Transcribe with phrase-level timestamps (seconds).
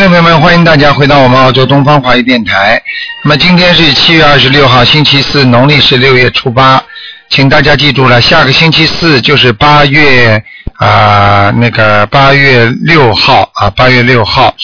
[0.00, 2.82] 众朋友们，欢迎大家回到我们澳洲东方华语电台。
[3.22, 6.82] 那么今天是七月二十六号，星期四，农历是六月初八，
[7.28, 10.42] 请大家记住了，下个星期四就是八月
[10.78, 14.54] 啊、那个八月六号啊，八月六号，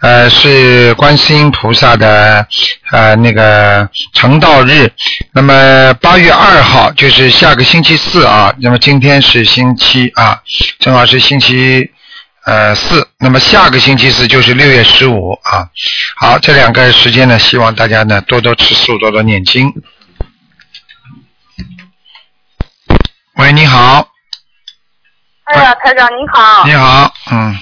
[0.00, 2.46] 呃，是观世音菩萨的
[2.92, 4.88] 呃那个成道日。
[5.32, 10.38] 那么八月二号就是下个星期四啊，那么今天是星期啊，
[10.78, 11.90] 正好是星期。
[12.44, 15.66] 呃四，那么下个星期四就是六月十五啊。
[16.16, 19.72] 好，这两个时间呢，希望大家呢多多吃素，多多念经。
[23.36, 24.06] 喂，你好，
[25.44, 26.66] 哎呀，台长您好。
[26.66, 27.56] 你好，嗯，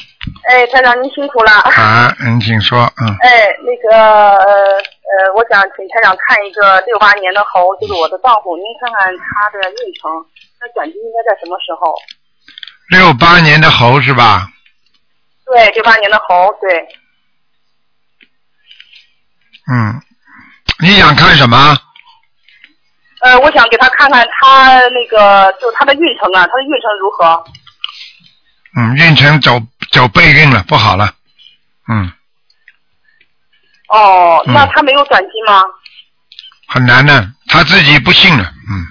[0.51, 1.53] 哎，台长您辛苦了。
[1.53, 10.11] 啊，您，请说，嗯，哎，那个呃呃，我想请台长看一个六八年的猴，就是我的丈夫，您看看他的运程，
[10.59, 11.95] 他转机应该在什么时候？
[12.91, 14.49] 六八年的猴是吧？
[15.53, 16.89] 对，九八年的猴，对，
[19.71, 20.01] 嗯，
[20.81, 21.77] 你想看什么？
[23.21, 27.45] 呃，我想给他看看他那个，就他的运程啊，他的运程如何？
[28.75, 31.15] 嗯，运程走走背运了，不好了，
[31.87, 32.11] 嗯，
[33.89, 35.63] 哦，嗯那他没有转机吗？
[36.67, 38.87] 很难的，他自己不信了，嗯，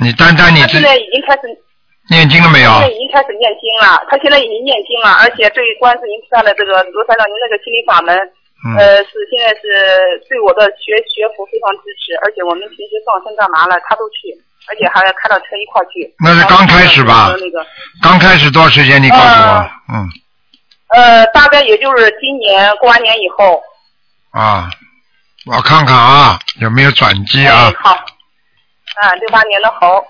[0.00, 1.42] 你单单你现在已经开始，
[2.08, 2.80] 念经了没有现？
[2.80, 8.16] 在已经开始念经了，他现在已经念经了，而且对观世音菩萨的这个罗台长您那个心理法门，
[8.64, 14.32] 嗯，呃，是现在是对我的学学佛非常支持，而且我们平时放生干嘛了，他都去，
[14.68, 16.08] 而且还开了车一块去。
[16.24, 17.60] 那是刚开始吧那个
[18.00, 19.02] 刚开始多少时间？
[19.02, 20.08] 你告诉我呃，嗯。
[20.88, 23.62] 呃，大概也就是今年过完年以后。
[24.30, 24.70] 啊，
[25.44, 27.74] 我看看啊，有没有转机啊哎？
[27.84, 27.90] 好。
[27.92, 30.02] 啊，六八年的猴。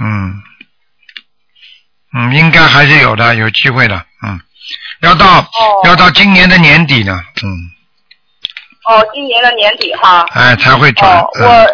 [0.00, 0.42] 嗯，
[2.14, 4.40] 嗯，应该还是有的，有机会的，嗯，
[5.00, 5.44] 要到、哦。
[5.84, 7.48] 要到今年的年底呢，嗯，
[8.88, 10.26] 哦，今年的年底哈。
[10.30, 11.46] 哎，才会转，哦，嗯。
[11.46, 11.68] 我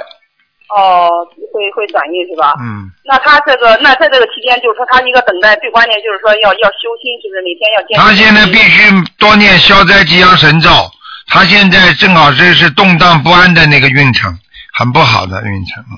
[0.77, 1.09] 哦
[1.53, 2.53] 会会转运是吧？
[2.59, 8.03] 嗯，那他这个，那在这个期间，就是说他一个等待，最关键就是说要要修心，是不是每天要坚持？
[8.03, 10.91] 他现在必须多念消灾吉祥神咒，
[11.29, 14.37] 他现在正好这是动荡不安的那个运程，
[14.73, 15.95] 很不好的运程，嗯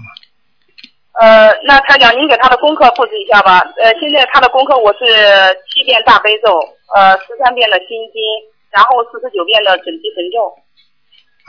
[1.21, 3.61] 呃，那台长，您给他的功课布置一下吧。
[3.83, 5.07] 呃，现在他的功课我是
[5.73, 6.53] 七遍大悲咒，
[6.95, 8.21] 呃，十三遍的心经，
[8.71, 10.53] 然后四十九遍的准提神咒。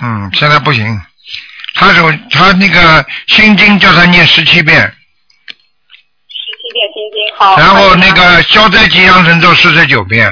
[0.02, 0.86] 嗯，现在不行，
[1.76, 4.94] 他首他那个心经叫他念十七遍，十
[6.62, 7.58] 七遍心经，好。
[7.58, 10.30] 然后那个消灾吉祥神咒四十九遍，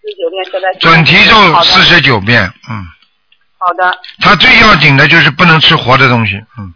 [0.00, 0.72] 四十九遍现在。
[0.78, 2.86] 准提咒四十九遍，嗯。
[3.60, 6.72] 好的，他最要紧的就是不能吃活的东西，嗯，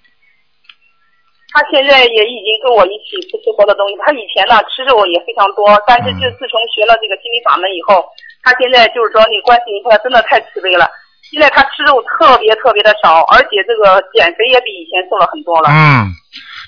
[1.52, 3.94] 他现在也已经跟我一起不吃活的东西。
[4.00, 8.04] 他以前呢吃肉也非常多，但是就嗯自从学了这个心理法门以后，
[8.42, 10.88] 他现在就是说那个观世音菩萨真的太慈悲了。
[11.30, 15.70] 现在他吃肉特别特别的少，而且这个减肥也比以前瘦了很多了。
[15.70, 16.12] 嗯，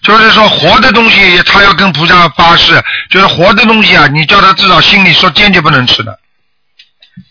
[0.02, 2.72] 就是说活的东西他要跟菩萨发誓，
[3.10, 6.18] 就是活的东西啊，你叫他至少心里说坚决不能吃的。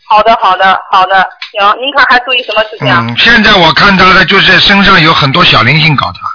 [0.06, 1.28] 好的，好的，好的，
[1.58, 3.00] 行，您看还注意什么事情啊？
[3.02, 6.33] 嗯，现在我看他的就是身上有很多小灵性搞他，哦，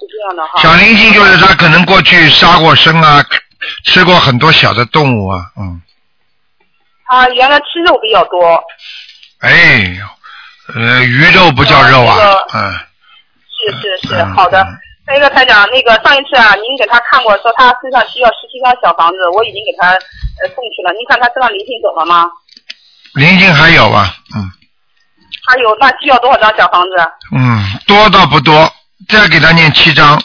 [0.00, 0.62] 是这样的哈。
[0.62, 3.22] 小灵性就是他可能过去杀过生啊，
[3.84, 5.80] 吃过很多小的动物啊，嗯，
[7.06, 8.62] 他原来吃肉比较多，
[9.40, 9.50] 哎
[9.98, 12.72] 呦，呃，鱼肉不叫肉啊哦，嗯，
[13.52, 14.66] 是是是，嗯好的
[15.06, 15.18] 那。
[15.18, 20.92] 个台长，那个上一次啊，您给他看过，说他身上需要十七张小房子，我已经给他呃送去了。
[20.94, 22.26] 您看他身上灵性走了吗？
[23.14, 24.50] 灵性还有啊，嗯
[25.48, 26.90] 还有那需要多少张小房子？
[27.34, 28.72] 嗯，多倒不多，
[29.08, 30.20] 再给他念七章，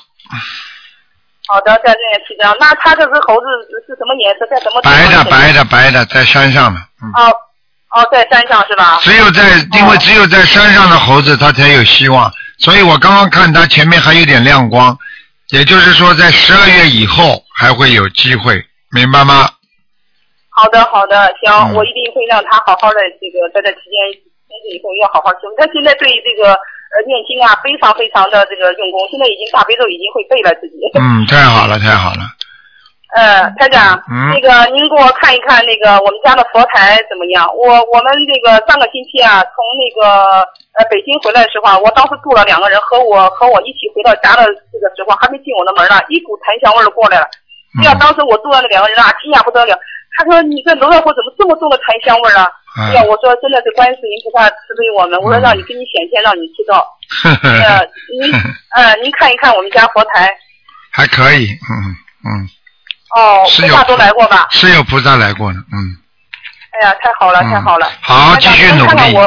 [1.47, 2.55] 好的，在这里七张。
[2.59, 3.45] 那他这只猴子
[3.87, 4.45] 是什么颜色？
[4.47, 7.09] 在什么白的白的白的，在山上的，嗯。
[7.15, 7.33] 哦
[7.95, 8.99] 哦，在山上是吧？
[9.01, 12.29] 只有在，因为只有在山上的猴子，它才有希望。
[12.59, 14.97] 所以我刚刚看它前面还有点亮光，
[15.51, 18.61] 也就是说，在十二月以后还会有机会，
[18.91, 19.49] 明白吗？
[20.49, 23.95] 好的，好的，行，嗯我一定会让他好好的这个在这期间
[24.47, 25.47] 从此以后要好好修。
[25.57, 26.57] 他现在对这个
[26.93, 30.77] 呃念经啊非常非常的这个用功，现在已经大悲咒已经会背了自己。
[30.99, 32.21] 嗯，太好了，太好了。
[33.15, 37.47] 呃，台长，嗯那个您给我看一看那个我们家的佛台怎么样？
[37.55, 40.43] 我我们那个上个星期啊，从那个
[40.75, 47.25] 呃北京回来的时候啊，我当时住了两个人，和我和我一起回到家的这个时候，还没进我的门呢，一股檀香味儿过来了。
[47.79, 49.79] 哎呀，嗯当时我住的那两个人啊，惊讶不得了。
[50.17, 52.47] 他说：“你这楼上户怎么这么重的檀香味儿啊？”
[52.79, 56.85] 哎呀，嗯，我说真的是观世音菩萨慈悲我们，我说让你给你显现，让你知道。
[57.23, 57.87] 呵 呵呃，
[58.21, 58.31] 您
[58.75, 60.29] 呃，您看一看我们家佛台。
[60.91, 61.95] 还可以，嗯
[62.27, 62.47] 嗯，
[63.15, 64.47] 哦，菩萨都来过吧？
[64.51, 65.75] 是有菩萨来过的，嗯，
[66.79, 67.87] 哎呀，太好了，嗯太好了。
[68.01, 69.17] 好继续努力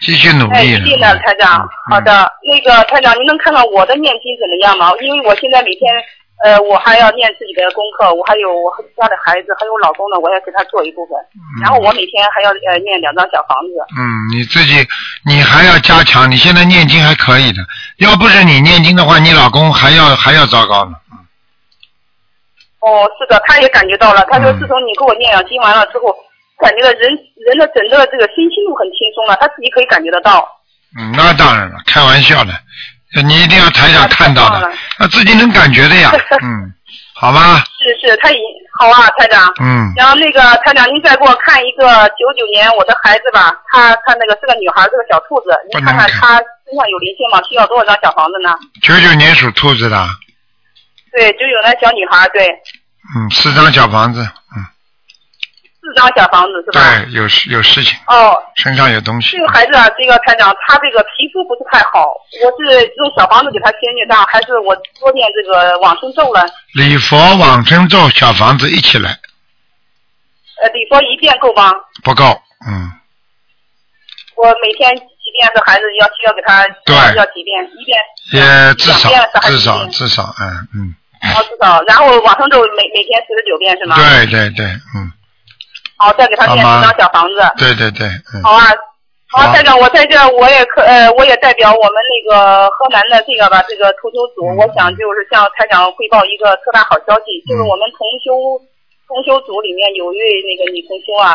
[0.00, 0.72] 继续努哎，力。
[0.72, 1.92] 一定的，台长嗯。
[1.92, 2.00] 好。
[2.00, 4.90] 的，那个台长，您能看看我的念经怎么样吗？
[5.00, 5.94] 因为我现在每天，
[6.42, 11.16] 呃，我还要念自己的功课，我还有我家的孩子，还有老公呢，我要给他做一部分。
[11.62, 13.78] 然后我每天还要呃念两张小房子。
[13.96, 14.02] 嗯，
[14.34, 14.86] 你自己
[15.24, 17.62] 你还要加强，你现在念经还可以的，
[17.98, 20.92] 要不是你念经的话，你老公还要还要糟糕呢。
[21.12, 21.18] 嗯
[22.82, 24.26] 哦，是的，他也感觉到了。
[24.28, 26.12] 他说，嗯自从你给我念了经完了之后，
[26.58, 27.16] 感觉到人
[27.46, 30.42] 人的整个这个身心情都很轻松了，他自己可以感觉得到。
[30.98, 32.52] 嗯，那当然了，开玩笑的，
[33.20, 36.10] 你一定要台长看到的 他自己能感觉的呀。
[36.42, 36.72] 嗯，
[37.14, 38.36] 好吧，是是，他已
[38.78, 39.52] 好啊，台长。
[39.60, 47.40] 嗯，然后那个台长，您再给我看一个九九年我的孩子吧，她她那个是个女孩，是个小兔子，您看看看她身上有灵性吗？
[47.48, 48.56] 需要多少张小房子呢？
[48.82, 50.06] 九九年属兔子的，
[51.12, 52.46] 对，九九年小女孩，对，
[53.14, 54.22] 嗯，四张小房子，
[54.56, 54.64] 嗯，
[55.82, 56.80] 四张小房子是吧？
[56.80, 59.42] 对，有事有事情，哦，身上有东西这。
[59.44, 62.06] 个孩子啊，这个台长，他这个皮肤不是太好，
[62.40, 66.40] 我是用小房子给他先念账，还是我多念这个往生咒呢？
[66.74, 69.10] 礼佛往生咒小房子一起来
[70.62, 71.72] 呃，礼佛一遍够吗？
[72.04, 72.22] 不够，
[72.64, 72.92] 嗯，
[74.36, 77.64] 我每天几遍是孩子要需要给他对要几遍？
[77.76, 77.98] 一遍。
[78.32, 80.94] 也至少至少至少，嗯嗯，
[81.34, 83.96] 哦，至少，然后往生咒每每天四十九遍是吗？。
[83.96, 84.64] 对对对，
[84.94, 85.10] 嗯，
[86.02, 87.38] 好，再给他念好吗几张小房子。
[87.56, 88.66] 对对对，嗯，好啊。
[89.32, 98.60] 好，好台长，我在这我也可呃，我也代表我们那个河南的这个吧，这个同修组，嗯我想就是向台长汇报一个特大好消息，就是嗯我们同修
[99.08, 101.32] 同修组里面有一位那个女同修啊，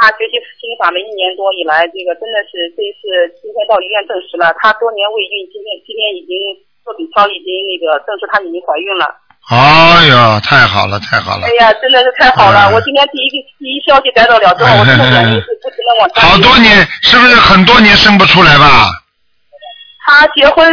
[0.00, 3.12] 她学习心灵法门一年多以来，这个真的是这一次
[3.44, 6.32] 今天到医院证实了，她多年未孕，今天今天已经
[6.80, 9.20] 做 B 超，已经那个证实她已经怀孕了。
[9.50, 12.70] 哎呀，太好了太好了哎，呀，真的是太好了！
[12.70, 16.20] 嗯我今天第一个第一消息得到了之后，我真的眼泪是不停的往下。
[16.26, 18.88] 好多年是不是很多年生不出来吧？
[20.06, 20.64] 他结婚，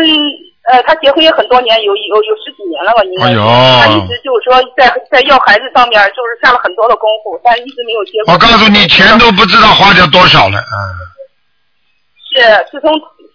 [0.71, 3.31] 呃，他结婚也很多年，有有有十几年了吧，应该是。
[3.31, 8.33] 哎呦他一直就是说在在要孩子上面，就是下了很多的功夫，但一直没有结果。
[8.33, 10.79] 我告诉你，钱都不知道花掉多少了，嗯，
[12.31, 12.39] 是
[12.71, 12.91] 自从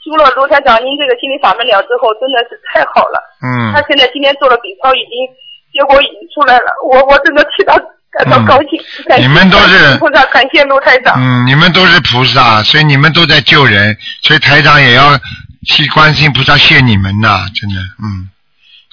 [0.07, 3.19] 修了卢台长您这个心理法门了之后，真的是太好了。
[3.43, 5.27] 嗯他嗯，现在今天做了 B 超，已经
[5.75, 7.75] 结果已经出来了，我我真的替他
[8.15, 8.79] 感到高兴。
[9.11, 11.19] 嗯你们都是菩萨，感谢卢台长。
[11.19, 15.19] 嗯，你们都是菩萨，所以你们都在救人，所以台长也要
[15.67, 18.31] 替观世音菩萨谢你们呐，真的，嗯，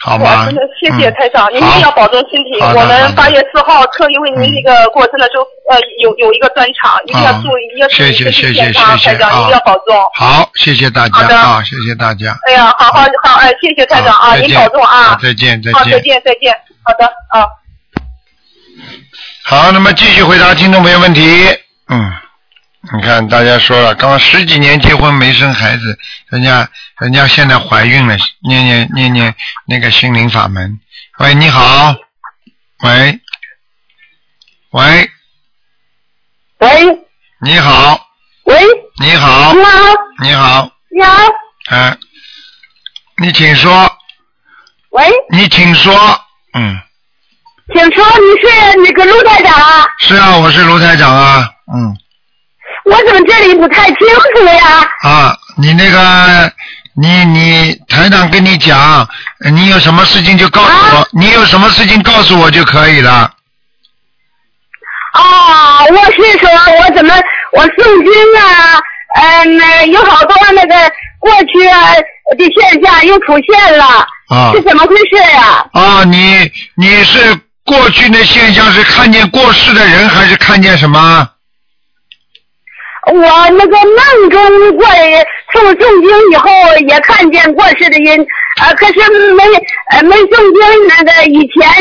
[0.03, 0.45] 好哇，吗？
[0.47, 2.59] 真的谢谢嗯台长，您一定要保重身体。
[2.59, 9.95] 我们八月四号特意为您那个过生的时候，呃，有有一个专场，一定要注意，一定要注意身谢谢谢谢体健康，谢谢台长啊一定要保重。
[10.15, 12.37] 好，谢谢大家啊，谢谢大家。
[12.45, 15.17] 哎呀，好好好，哎，谢谢台长啊，您保重啊。
[15.23, 16.03] 再见再好，再见。
[16.03, 16.53] 见再见。
[16.83, 17.47] 好的啊。
[19.45, 21.21] 好，那么继续回答听众朋友问题。
[21.87, 22.11] 嗯，
[22.93, 25.97] 你看大家说了，刚十几年结婚没生孩子，
[26.29, 26.67] 人家
[26.99, 28.15] 人家现在怀孕了，
[28.47, 29.35] 念念念念
[29.67, 30.79] 那个心灵法门。
[31.19, 31.95] 喂，你好，
[32.83, 33.19] 喂，
[34.71, 35.09] 喂，
[36.59, 36.99] 喂。
[37.41, 37.99] 你好，
[38.45, 38.55] 喂，
[39.01, 39.53] 你好。
[39.53, 39.71] 你，好，
[40.21, 41.13] 你好，你好，
[41.75, 41.97] 啊，
[43.17, 43.91] 你请说，
[44.91, 45.93] 喂，你请说，
[46.53, 46.79] 嗯，
[47.73, 49.85] 请说你是那个卢台长啊？
[49.99, 51.97] 是啊，我是卢台长啊，嗯。
[52.85, 53.97] 我怎么这里不太清
[54.35, 54.89] 楚呀？
[55.03, 56.53] 啊，你那个，
[56.95, 59.07] 你你台长跟你讲，
[59.43, 63.31] 呃你有什么事情就告诉我，啊你有什么事情告诉我就可以了。
[65.13, 67.13] 啊，我是说我怎么
[67.53, 68.79] 我诵经啊，
[69.21, 71.93] 嗯、那有好多那个过去啊
[72.37, 73.85] 的现象又出现了，
[74.29, 77.19] 啊是怎么回事呀、啊，你你是
[77.65, 81.27] 过去的现象是看见过世的人，还是看见什么？
[83.11, 84.87] 我那个梦中过
[85.53, 86.49] 诵诵经以后
[86.87, 88.25] 也看见过世的人，
[88.61, 89.43] 呃，可是没
[89.91, 91.71] 呃没诵经那个以前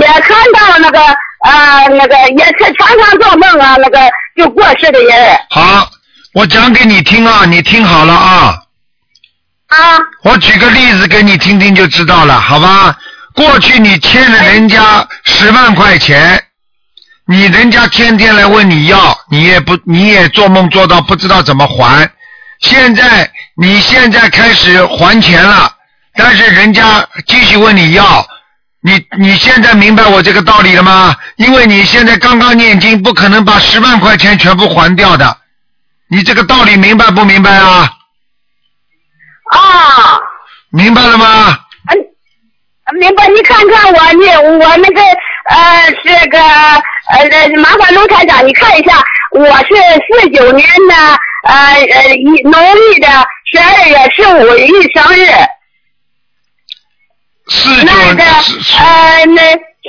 [0.00, 1.00] 也看到那个
[1.44, 3.98] 呃那个也是常常做梦啊，那个
[4.36, 5.88] 就过世的人好，
[6.34, 8.54] 我讲给你听啊，你听好了啊。
[9.68, 12.96] 啊我举个例子给你听听就知道了，好吧？
[13.34, 16.40] 过去你欠了人家十万块钱，
[17.26, 22.08] 你人家天天来问你要，你也不，你也做梦做到不知道怎么还。
[22.60, 25.70] 现在你现在开始还钱了，
[26.14, 28.26] 但是人家继续问你要，
[28.80, 31.16] 你你现在明白我这个道理了吗？
[31.36, 35.36] 因为你现在刚刚念经，不可能把十万块钱全部还掉的。
[36.08, 37.90] 你这个道理明白不明白啊？
[39.52, 40.18] 啊。
[40.70, 41.58] 明白了吗？
[41.88, 43.28] 嗯，明白？
[43.28, 44.26] 你看看我，你
[44.58, 45.00] 我那个
[45.48, 46.38] 呃，这个
[47.08, 49.74] 呃，麻烦卢台长你看一下，我是
[50.10, 50.94] 四九年的
[51.44, 53.08] 呃呃一农历的
[53.52, 55.26] 十二月十五日生日，
[57.48, 59.42] 四九那个呃那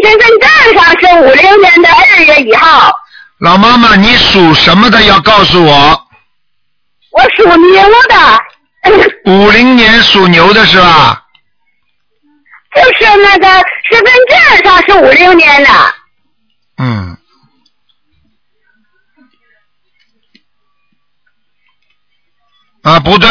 [0.04, 2.92] 身份证上是五零年的二月一号，
[3.40, 5.02] 老妈妈，你属什么的？
[5.04, 6.04] 要告诉我。
[7.12, 8.16] 我属牛的，
[9.32, 11.24] 五零年属牛的是吧？
[12.76, 13.48] 就是那个
[13.90, 15.70] 身份证上是五零年的，
[16.78, 17.18] 嗯。
[22.84, 23.30] 啊，不对，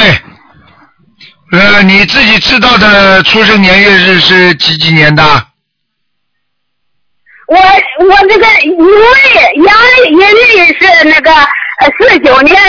[1.53, 5.23] 呃，你自己知道的出生年月日是几几年的？
[7.49, 12.61] 我我这个阴历阳历阴历是那个呃四九年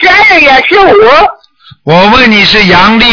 [0.00, 0.92] 十二月十五，
[1.84, 3.04] 我问你是阳历，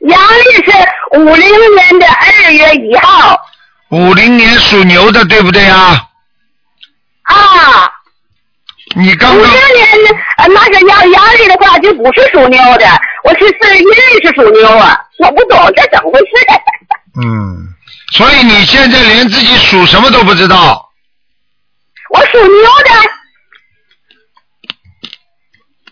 [0.00, 0.72] 阳历是
[1.20, 3.40] 五零年的二月一号
[3.90, 6.08] 五零年属牛的，对不对啊？
[7.22, 7.92] 啊。
[8.94, 12.88] 你刚刚零年的呃那个阳阳历的话就不是属牛的，
[13.24, 16.26] 我是是阴历是属牛啊，我不懂这怎么回事？
[17.20, 17.74] 嗯，
[18.12, 20.88] 所以你现在连自己属什么都不知道，
[22.10, 22.90] 我属牛的，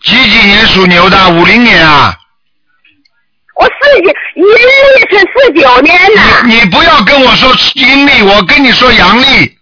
[0.03, 1.29] 几几年属牛的？
[1.31, 2.17] 五零年啊？
[3.56, 9.58] 我四九阴历是四九年的，你你不要跟我说阴历，我跟你说阳历。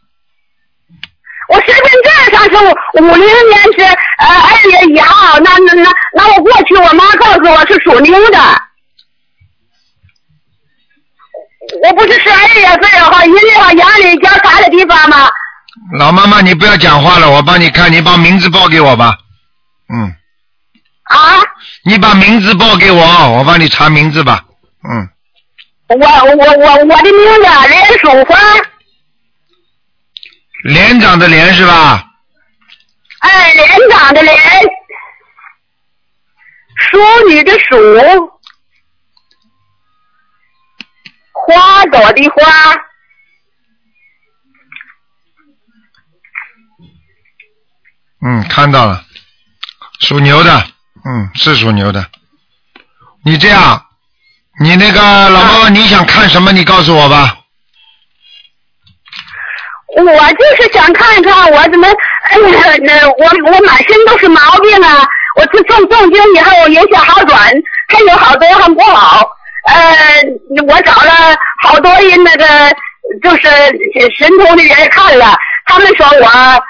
[1.49, 3.83] 我身份证上是五零年是
[4.19, 8.39] 呃二月一号，那那那那我过去我妈告诉我是属牛的，
[11.83, 15.29] 我不是十二月份哈阴历和阳历交叉的地方吗？
[15.99, 19.19] 老妈妈，你不要讲话了，我帮你看，你把名字报给我吧。
[19.93, 20.15] 嗯，
[21.05, 21.41] 啊，
[21.85, 24.45] 你把名字报给我，我帮你查名字吧。
[24.85, 25.09] 嗯，
[25.89, 28.39] 我我我我的名字连淑花，
[30.65, 32.09] 连长的连是吧？
[33.19, 34.37] 哎，连长的连，
[36.77, 37.77] 淑女的淑，
[41.33, 42.43] 花朵的花。
[48.25, 49.05] 嗯，看到了，
[49.99, 50.65] 属牛的，
[51.05, 52.07] 嗯，是属牛的。
[53.25, 53.85] 你这样，
[54.61, 56.53] 你那个老妈妈，你想看什么？
[56.53, 57.39] 你告诉我吧。
[59.95, 61.87] 我就是想看看我怎么，
[62.31, 65.07] 哎呀，那我我满身都是毛病啊！
[65.37, 67.39] 我自从中经以后有些好转，
[67.89, 69.29] 还有好多很不好。
[69.67, 70.23] 呃，
[70.67, 72.47] 我找了好多人那个
[73.23, 73.49] 就是
[74.19, 76.65] 神通的人看了，他们说我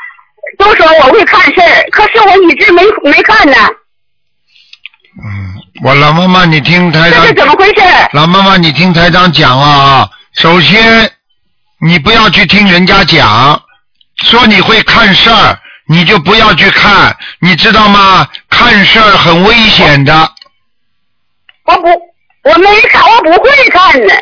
[0.58, 3.76] 都说我会看事儿，可是我一直没没看呢，嗯，
[5.84, 7.82] 我老妈妈，你听台长这是怎么回事？
[8.12, 11.10] 老妈妈，你听台长讲啊，首先
[11.80, 13.60] 你不要去听人家讲，
[14.22, 15.58] 说你会看事儿，
[15.88, 18.24] 你就不要去看，你知道吗？
[18.48, 20.30] 看事儿很危险的，
[21.64, 21.88] 我不，
[22.44, 24.14] 我没看，我不会看的。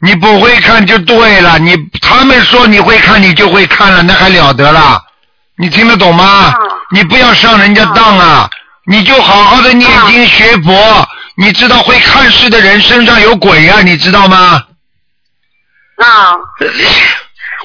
[0.00, 5.02] 你不会看就对了，你他们说你会看，你就会看了，那还了得了？
[5.56, 6.24] 你听得懂吗？
[6.24, 6.54] 啊
[6.90, 8.48] 你不要上人家当啊！
[8.90, 14.64] 你就好好的念经学佛，你知道会看事的人身上有鬼啊，你知道吗？
[15.96, 16.32] 啊，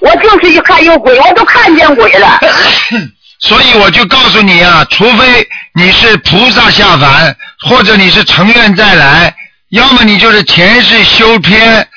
[0.01, 2.39] 我就是一看有鬼，我都看见鬼了。
[3.39, 7.35] 所以我就告诉你啊，除非你是菩萨下凡，
[7.69, 9.33] 或者你是成愿再来，
[9.69, 11.87] 要么你就是前世修偏，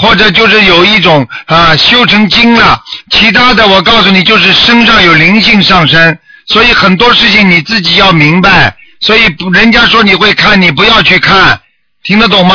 [0.00, 2.80] 或者就是有一种啊修成精了。
[3.10, 6.18] 其他的我告诉你，就是身上有灵性上升。
[6.46, 8.76] 所以很多事情你自己要明白。
[9.00, 9.22] 所以
[9.52, 11.60] 人家说你会看，你不要去看，
[12.04, 12.54] 听得懂吗？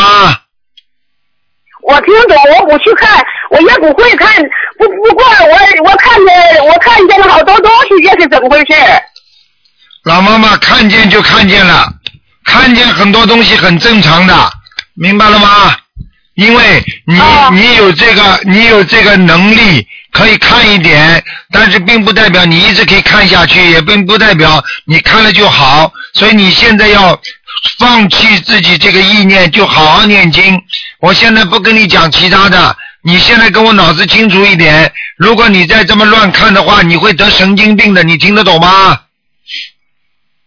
[1.88, 4.30] 我听懂，我不去看，我也不会看。
[4.78, 8.74] 不不过我我看见我看见了好多东西，这是怎么回事？
[10.04, 11.86] 老妈妈看见就看见了，
[12.46, 14.52] 看见很多东西很正常的，
[14.94, 15.76] 明白了吗？
[16.38, 25.92] 因为你、哦你有这个你有这个能力可以看一点，但是并不代表你一直可以看下去，也并不代表你看了就好。
[26.14, 27.20] 所以你现在要
[27.80, 30.62] 放弃自己这个意念，就好好念经。
[31.00, 34.94] 我现在不跟你讲其他的，你现在跟我脑子清楚一点。
[35.18, 39.02] 如果你再这么乱看的话，你会得神经病的，你听得懂吗？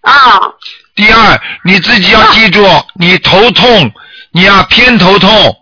[0.03, 0.13] 啊
[0.95, 3.91] 第二，你自己要记住，你头痛，
[4.31, 5.57] 你要偏头痛，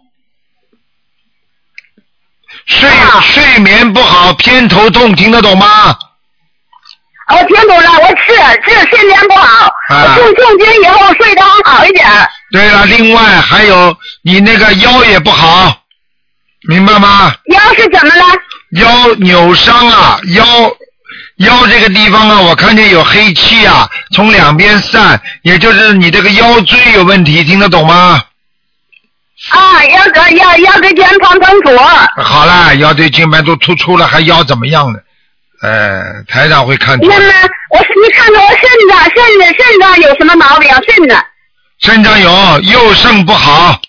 [2.68, 5.96] 睡啊睡眠不好，偏头痛，听得懂吗？
[7.30, 8.34] 我听懂了，我是
[8.70, 12.06] 是睡眠不好，啊我诵诵经以后睡得好一点。
[12.52, 15.82] 对了，另外还有你那个腰也不好，
[16.68, 17.34] 明白吗？
[17.46, 18.24] 腰是怎么了？
[18.72, 20.44] 腰扭伤了，腰
[21.36, 28.22] 腰这个地方啊，我看见有黑气啊，从两边散，也就是你这个腰椎有问题，听得懂吗？
[29.50, 31.76] 啊，腰椎腰腰椎间盘突出。
[32.22, 34.98] 好了，腰椎间盘都突出了，还腰怎么样呢？
[35.62, 37.42] 呃，台长会看出那么来。
[37.70, 40.68] 我你看看我肾脏肾脏肾脏有什么毛病？
[40.86, 41.24] 肾脏
[41.80, 43.80] 肾脏有右肾不好，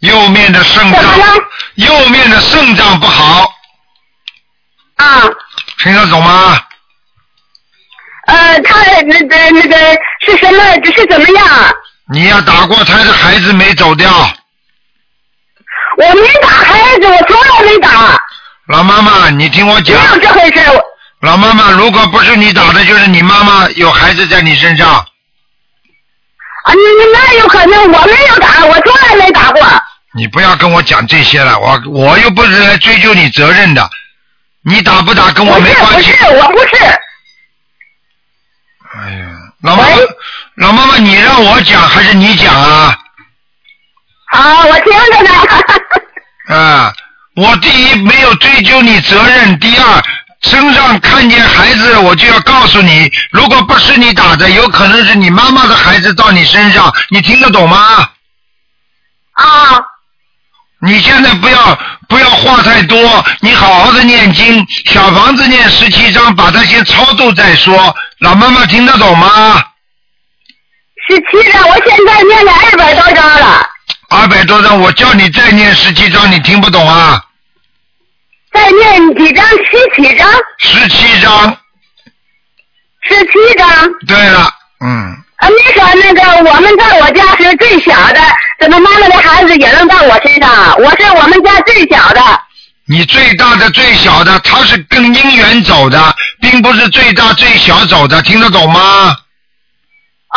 [0.00, 1.02] 右面的肾脏
[1.74, 3.52] 右面的肾脏不好，
[4.96, 5.22] 啊？
[5.78, 6.60] 听得懂吗？
[8.26, 9.76] 呃，他那个那个
[10.26, 10.76] 是什么？
[10.82, 11.46] 这是怎么样？
[12.12, 14.08] 你要打过胎的孩子没走掉，
[15.98, 18.20] 我没打孩子，我从来没打，
[18.68, 20.60] 老妈妈，你听我讲没讲，有这回事。
[21.20, 25.04] 老妈妈，如果不是你打的，就是你妈妈有孩子在你身上，啊，
[26.74, 29.60] 你你那有可能，我没有打，我从来没打过。
[30.14, 33.90] 你不要跟我讲这些了，我我又不是来追究你责任的，
[34.62, 36.12] 你打不打跟我没关系。
[36.12, 36.84] 不是，我不是。
[38.94, 39.26] 哎呀，
[39.62, 39.84] 老妈
[40.56, 42.96] 老妈妈，你让我讲还是你讲啊？
[44.32, 45.30] 好，我听着呢。
[46.56, 46.92] 啊，
[47.36, 50.02] 我第一没有追究你责任，第二
[50.42, 58.08] 身上看见孩子，我就要告诉你，如果不是你打的，有可能是你妈妈的孩子到你身上，你听得懂吗？
[59.32, 59.76] 啊，
[60.80, 67.94] 你现在不要不要话太多，你好好的念经，小房子念十七章，把它先超度再说。
[68.20, 69.62] 老妈妈听得懂吗？
[71.08, 73.68] 十七张，我现在念了二百多张了，
[74.08, 77.22] 二百多张，我叫你再念十七张，你听不懂啊？
[78.52, 79.46] 再念几张？
[79.48, 79.56] 十
[79.94, 81.56] 七张，十七张，
[83.02, 83.68] 十七张。
[84.06, 88.20] 对了，嗯，啊，你说那个我们在我家是最小的，
[88.60, 90.74] 怎么妈妈的孩子也能到我身上？
[90.78, 92.20] 我是我们家最小的。
[92.88, 99.16] 你最大的最小的，他是跟姻缘走的，并不是最大最小走的，听得懂吗？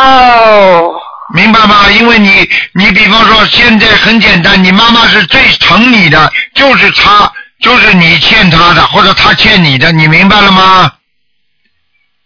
[0.01, 0.93] 哦，
[1.33, 1.89] 明白吗？
[1.91, 10.91] 因为你，你比方说现在很简单，你妈妈是最疼你的，就是她，就是你欠她的，或者她欠你的，你明白了吗？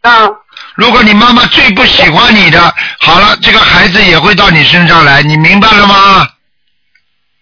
[0.04, 0.36] 嗯，
[0.76, 6.28] 如果你妈妈最不喜欢你的，好了，这个孩子也会到你身上来，你明白了吗？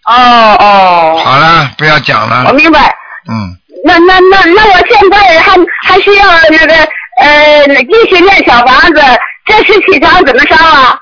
[0.04, 2.80] 哦哦，好了，不要讲了我，明白。
[3.28, 5.52] 嗯，那那那那我现在还
[5.84, 6.88] 还需要那个
[7.22, 9.02] 呃继续念小房子，
[9.46, 10.98] 这十七张怎么烧啊？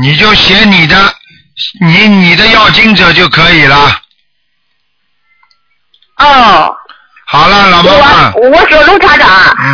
[0.00, 0.96] 你就写你的，
[1.80, 3.76] 你你的要经者就可以了。
[6.18, 6.74] 哦，
[7.26, 9.28] 好了，老妈妈，我我说卢厂长，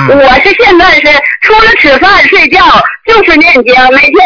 [0.08, 1.02] 嗯我是现在是
[1.42, 2.60] 除了吃饭睡觉
[3.06, 4.16] 就是念经，每天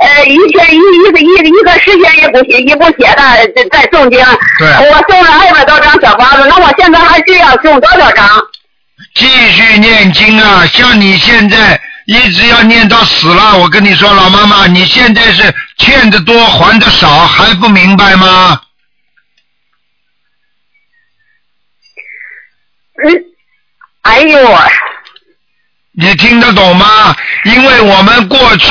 [0.00, 3.22] 呃一天一一个一个一个时间也不写也不写的
[3.54, 4.24] 在在诵经。
[4.58, 8.26] 对我送了二百多张小房子，那我现在还需要送多少张？
[9.16, 10.66] 继续念经啊！
[10.66, 18.60] 像你现在一直要念到死了，我跟你说，老妈妈，你现在是欠的多还的少，还不明白吗？
[23.04, 23.24] 嗯，
[24.02, 24.58] 哎呦，
[25.92, 27.16] 你听得懂吗？
[27.44, 28.68] 因为我们过去，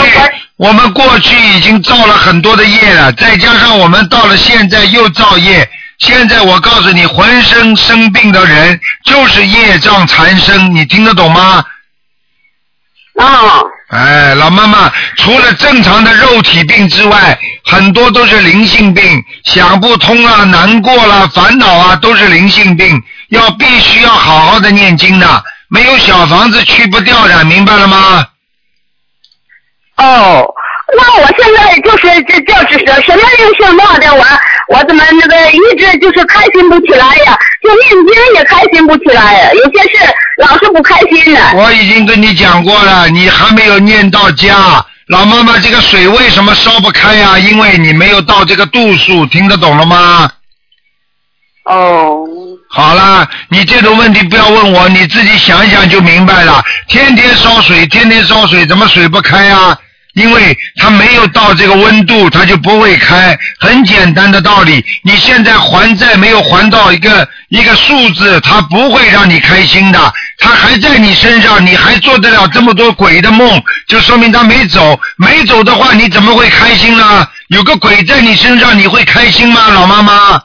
[0.57, 5.67] 我们过去已经造了很多的业了，再加上我们到了现在又造业。
[5.99, 11.63] 现在我告诉你，浑身生病的人就是业障缠身，你听得懂吗？
[13.17, 28.27] 啊、哎，老妈妈，除了正常的肉体病之外，很多都是灵性病，想不通啊，难过了，烦恼啊，都是灵性病，要必须要好好的念经的，没有小房子去不掉的，明白了吗？
[29.95, 30.45] 哦，
[30.93, 34.23] 那我现在就是这就是什什么灵性闹的，我
[34.69, 37.37] 我怎么那个一直就是开心不起来呀？
[37.63, 41.41] 就念经也开心不起来呀，有些事老是不开心的。
[41.55, 44.85] 我已经跟你讲过了，你还没有念到家。
[45.07, 50.31] 老妈妈，这个水为什么烧不开呀、因为你没有到这个度数，听得懂了吗？
[51.65, 52.23] 哦，
[52.69, 56.63] 好了，你这种问题不要问我，你自己想一想就明白了。
[56.87, 59.75] 天天烧水，天天烧水，怎么水不开呀、
[60.15, 63.37] 因为它没有到这个温度，它就不会开。
[63.59, 70.13] 很简单的道理，你现在还债没有还到一个一个数字，它不会让你开心的。
[70.37, 74.99] 它还在你身上，你还做得了这么多鬼的梦，就说明它没走。
[75.17, 77.27] 没走的话，你怎么会开心呢？
[77.49, 80.41] 有个鬼在你身上，你会开心吗，老妈妈？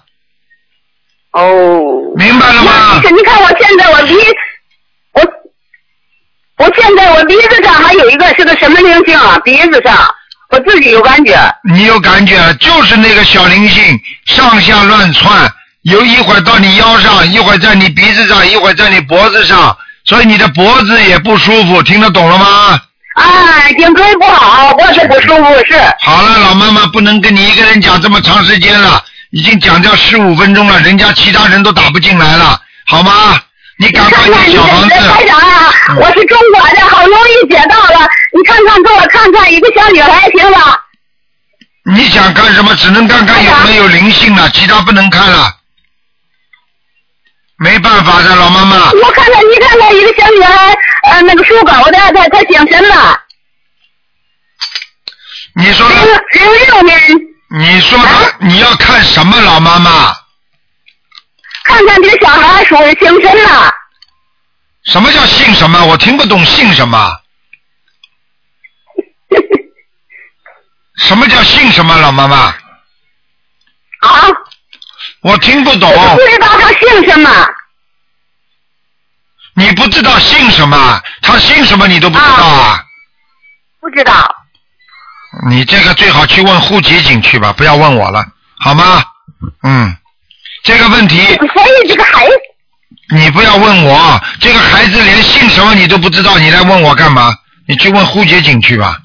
[1.33, 1.81] 哦，
[2.17, 3.01] 明白了吗？
[3.05, 4.15] 那你看我现在我鼻，
[6.61, 9.39] 我我现在我鼻子上还有一个是个什么灵性啊？
[9.43, 9.97] 鼻子上，
[10.51, 11.35] 我自己有感觉。
[11.73, 13.83] 你有感觉，就是那个小灵性
[14.27, 15.51] 上下乱窜，
[15.83, 22.79] 有一会儿到你腰上，一会儿在你鼻子上，一会儿在你脖子上，所以你的脖子也不舒服，听得懂了吗？
[23.17, 25.75] 啊，颈椎不好，脖子不舒服是。
[26.01, 33.41] 好了，老妈妈不能跟你一个人讲这么长时间了，已经讲掉十五分钟了，人家其他人都打不进来了，好吗？
[33.81, 34.95] 你赶快看看你念小房子。
[35.09, 40.79] 台长啊，嗯我是中国的，好容易接到了，你看看给我看看一个小女孩行吗？
[41.87, 42.75] 你想看什么？
[42.77, 45.51] 只能看看有没有灵性了，其他不能看了。
[47.57, 48.91] 没办法的，老妈妈。
[48.93, 53.19] 我看看，你看看一个小女孩，呃，那个属狗的，她她姓什么？
[55.57, 55.97] 你说零
[56.53, 57.01] 零六年，
[57.59, 60.15] 你说的你要看什么，老妈妈？
[61.71, 63.73] 看看这个小孩属姓什么？
[64.85, 65.85] 什么叫姓什么？
[65.87, 67.17] 我听不懂姓什么。
[70.99, 72.37] 什么叫姓什么，老妈妈？
[72.37, 72.57] 啊，
[75.23, 75.91] 我听不懂。
[76.17, 77.31] 不知道他姓什么。
[79.55, 81.01] 你不知道姓什么？
[81.23, 82.85] 他姓什么你都不知道啊？
[83.81, 84.37] 不知道。
[85.49, 88.27] 你这个最好去问户籍警去吧，不要问我了，
[88.59, 89.05] 好吗？
[89.63, 89.97] 嗯，
[90.63, 92.33] 这个问题所以这个孩子，
[93.17, 97.35] 你不要问我，这个孩子连姓什么你都不知道，你来问我干嘛？
[97.67, 98.99] 你去问户籍警去吧。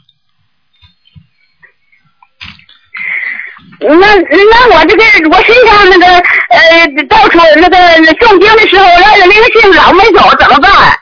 [3.79, 7.77] 那那我这个我身上那个呃到处那个
[8.15, 10.99] 诵经的时候，那个灵性老没走，怎么办？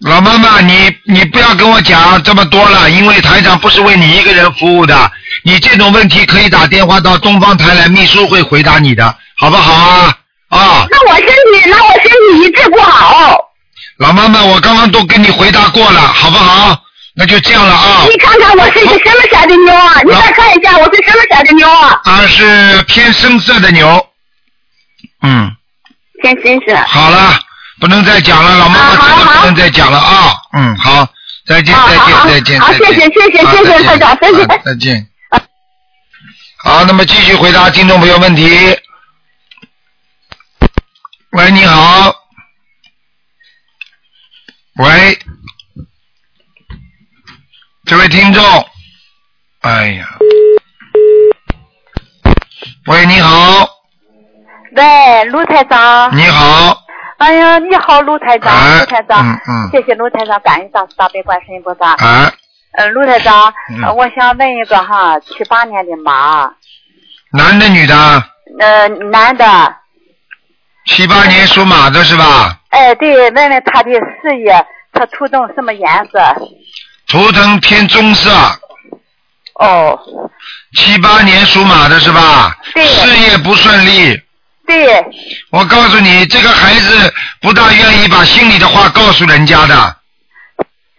[0.00, 5.10] 老妈妈，你你不要跟我讲这么多了，因为台长不是为你一个人服务的。
[5.44, 10.18] 你这种问题可以打电话到东方台来，秘书会回答你的，好不好啊？
[10.50, 13.36] 啊，那我身体，那我身体一直不好。
[13.98, 16.80] 老妈妈，我刚刚都跟你回答过了，好不好？
[17.14, 18.06] 那就这样了啊。
[18.08, 20.00] 你看看我是一个什么色的牛啊？
[20.04, 22.00] 你再看一下我是什么色的牛啊？
[22.04, 24.06] 啊，是偏深色的牛。
[25.22, 25.50] 嗯，
[26.22, 26.76] 偏深色。
[26.86, 27.36] 好了，
[27.80, 28.96] 不能再讲了，老妈
[29.40, 30.34] 不能再讲了啊。
[30.52, 31.08] 嗯，好，
[31.46, 32.88] 再见，再见，再见，好再见。
[32.88, 35.08] 谢谢谢谢谢谢好再见台长谢谢好再见。
[36.58, 38.48] 好，那么继续回答听众朋友问题。
[41.30, 42.14] 喂，你好。
[44.78, 45.18] 喂，
[47.84, 48.44] 这位听众，
[49.62, 50.08] 哎呀，
[52.86, 53.68] 喂，你好，
[54.76, 56.16] 喂，卢台长。
[56.16, 56.80] 你好，
[57.18, 61.92] 哎呀，你好，卢台长，哎卢台长，嗯嗯谢谢卢台长，感恩大慈大悲观世音菩萨。
[61.94, 62.32] 啊，
[62.72, 63.52] 嗯，卢台长，
[63.96, 66.48] 我想问一个哈，七八年的马，
[67.32, 67.94] 男的女的？
[68.60, 69.74] 呃，男的，
[70.86, 72.56] 七八年属马的是吧？
[72.70, 76.20] 哎，对，问问他的事业，他图腾什么颜色？
[77.08, 78.30] 图腾偏棕色，
[79.54, 79.98] 哦，
[80.76, 82.56] 七八年属马的是吧？
[82.74, 84.22] 对事业不顺利。
[84.68, 85.02] 对，
[85.50, 89.96] 我告诉你，这个孩子不大愿意把心里的话告诉人家的，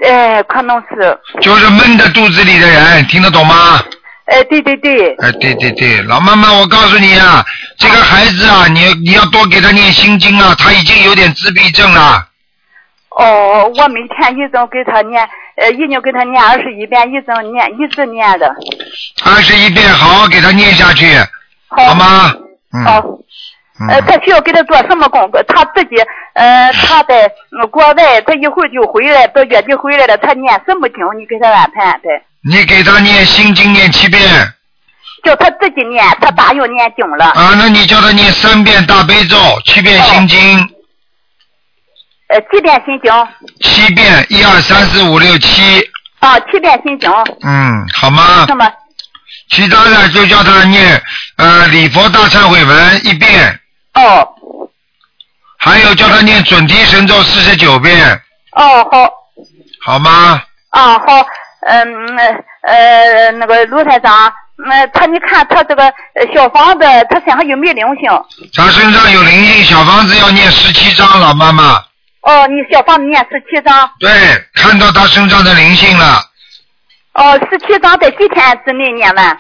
[0.04, 3.80] 哎，可能是，就是闷在肚子里的人，听得懂吗？
[4.26, 7.46] 哎，对对对，哎，对对对，老妈妈，我告诉你啊，
[7.78, 12.26] 这个孩子啊，你你要多给他念心经啊，他已经有点自闭症了。
[13.12, 15.22] 哦，我每天一整给他念，
[15.58, 18.52] 呃，一经给他念二十一遍，一整念，一直念的，
[19.24, 21.06] 二十一遍，好好给他念下去，
[21.68, 22.34] 好吗？
[22.74, 22.84] 嗯。
[22.84, 23.04] 好。
[23.88, 24.06] 呃，嗯。
[24.06, 25.42] 他需要给他做什么工作？
[25.44, 25.96] 他自己，
[26.34, 30.98] 呃， 他在呃国外，他一会儿就回来，到月底回来了，他念什么经？
[31.18, 32.10] 你给他安排安排，
[32.50, 34.22] 你给他念心经念七遍
[35.24, 37.26] 叫他自己念，他大用念经了。
[37.32, 40.70] 啊，那你叫他念三遍大悲咒，七遍心经，
[42.30, 43.12] 呃，七遍心经？
[43.62, 45.82] 七遍一二三四五六七，
[46.20, 47.12] 啊，七遍心经。
[47.44, 48.46] 嗯，好吗？
[48.48, 48.72] 什么？
[49.50, 51.02] 其他的就叫他念
[51.38, 53.60] 呃礼佛大忏悔文一遍，
[54.00, 54.28] 哦，
[55.58, 58.22] 还有叫他念准提神咒四十九遍，
[58.54, 59.12] 哦，好，
[59.86, 60.42] 好吗？
[60.70, 61.26] 啊，好，
[61.68, 61.86] 嗯，
[62.62, 68.10] 呃，那个卢台长，那、他你看他这个呃小房子，他身上有没有灵性？
[68.56, 71.84] 他身上有灵性，小房子要念十七章，老妈妈。
[72.22, 73.90] 哦，你小房子念十七章。
[74.00, 74.10] 对，
[74.54, 76.22] 看到他身上的灵性了，
[77.14, 79.38] 哦，十七章在几天之内念完？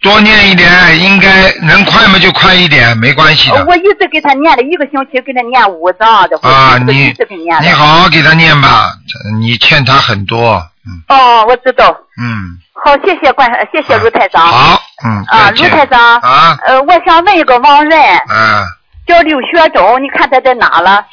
[0.00, 0.68] 多念一点，
[1.02, 3.64] 应该能快嘛就快一点，没关系的。
[3.66, 7.14] 我一直给他念了一个星期，给他念五张的，啊，你。
[7.60, 8.92] 你好好给他念吧，
[9.40, 11.94] 你欠他很多，嗯哦，我知道。
[12.20, 12.58] 嗯。
[12.82, 14.46] 好，谢谢关，谢谢卢台长。
[14.46, 16.16] 好，嗯，啊，卢台长。
[16.20, 16.58] 啊。
[16.66, 18.64] 呃，我想问一个亡人，嗯，
[19.06, 21.04] 叫刘学忠，你看他在哪了？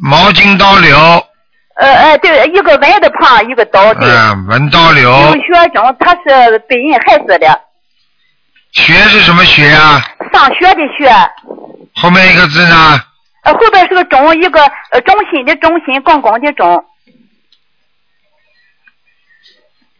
[0.00, 0.96] 毛巾刀流，
[1.76, 4.08] 呃呃，对，一个文的旁，一个刀，对。
[4.08, 7.60] 嗯，文刀刘流，学忠，他是被人害死的，
[8.72, 10.00] 学是什么学啊？
[10.32, 11.10] 上学的学。
[11.96, 13.00] 后面一个字呢？
[13.42, 16.84] 呃，后边是个中，一个呃中心的中心，公共的中，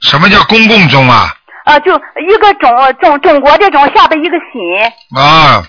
[0.03, 1.35] 什么叫公共中啊？
[1.65, 5.67] 啊，就一个中中中国的中，下边一个心，啊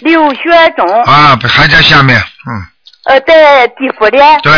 [0.00, 2.66] 刘学忠，啊，还在下面，嗯，
[3.06, 4.52] 呃，在地府的，对，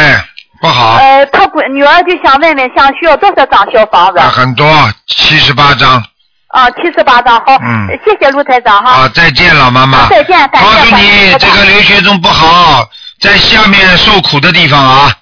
[0.61, 4.19] 不好，呃，他闺女儿就想问问，想需要多少张小房子？
[4.19, 4.67] 啊，很多，
[5.07, 6.03] 七十八张，
[6.49, 8.91] 啊，七十八张，好，嗯谢谢卢台长哈。
[9.03, 9.99] 啊，再见，老妈妈。
[9.99, 12.89] 啊再见感告诉谢你，这个刘学忠不好，
[13.21, 15.13] 在下面受苦的地方啊，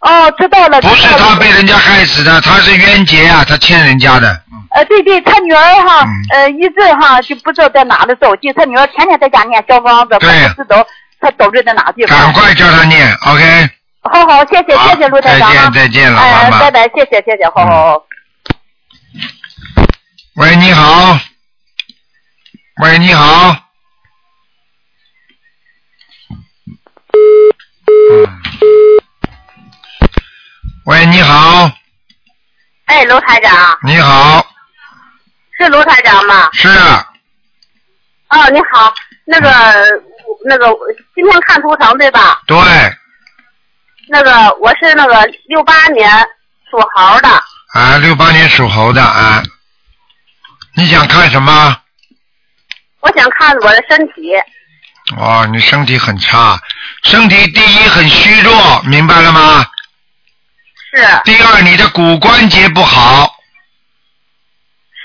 [0.00, 0.80] 哦，知道了。
[0.80, 4.30] 不是他被人家害死的，他是冤结啊，他欠人家的。
[4.52, 10.26] 嗯呃，对对，他女儿哈嗯，呃，一直哈就不知道在哪里走进，他女儿天天在家念小房子，不
[10.62, 10.84] 知道
[11.20, 12.18] 他走着在哪地方。
[12.18, 13.70] 赶快叫他念，OK。
[14.10, 18.06] 好好，谢谢谢谢卢台长再见啊再见老哎妈妈拜拜，谢谢谢谢，好好好。
[20.36, 21.18] 喂，你好。
[22.82, 23.56] 喂，你好。
[27.12, 28.40] 嗯。
[30.86, 31.70] 喂，你好，
[32.86, 34.44] 哎，卢台长，你好，
[35.58, 36.50] 是卢台长吗？
[36.52, 36.68] 是
[38.28, 38.92] 哦，你好，
[39.24, 39.48] 那个
[40.44, 40.66] 那个，
[41.14, 42.42] 今天看图腾对吧？
[42.46, 42.56] 对，
[44.08, 46.10] 那个我是那个六八年
[46.70, 47.28] 属猴的，
[47.72, 49.42] 啊，六八年属猴的啊，
[50.74, 51.76] 你想看什么？
[53.00, 54.34] 我想看我的身体。
[55.16, 56.58] 哦，你身体很差，
[57.02, 59.66] 身体第一很虚弱，明白了吗？
[60.94, 63.34] 是第二，你的骨关节不好，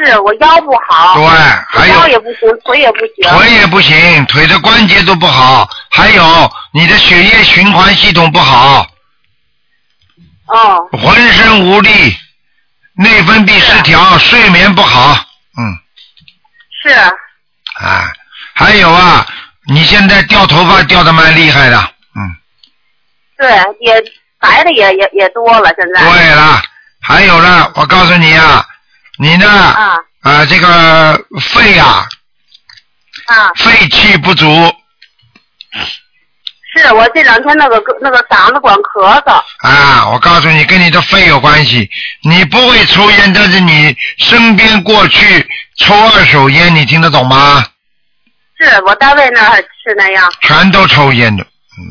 [0.05, 1.27] 是，我腰不好，对，
[1.67, 3.29] 还有腰也不行，腿也不行。
[3.37, 8.87] 腿也不行，腿的关节都不好，还有你的血液循环系统不好，
[10.47, 12.17] 哦，浑身无力，
[12.93, 15.15] 内分泌失调，睡眠不好，
[15.57, 15.77] 嗯，
[16.81, 18.11] 是啊，
[18.53, 19.25] 还有啊，
[19.67, 21.77] 你现在掉头发掉的蛮厉害的，
[22.15, 22.35] 嗯，
[23.37, 23.49] 对，
[23.81, 24.01] 也
[24.39, 26.09] 白的也也也多了，现在。
[26.09, 26.61] 对了，
[27.01, 28.65] 还有呢，我告诉你啊，
[29.21, 32.07] 你呢，啊啊，这个肺啊，
[33.25, 34.45] 啊，肺气不足，
[36.73, 39.43] 是我这两天那个那个嗓子管咳嗽。
[39.67, 41.89] 啊，我告诉你，跟你的肺有关系。
[42.23, 47.65] 你不会抽烟，但是你身边过去抽二手烟，你听得懂吗？
[48.57, 51.83] 是我单位那是那样，全都抽烟的，嗯，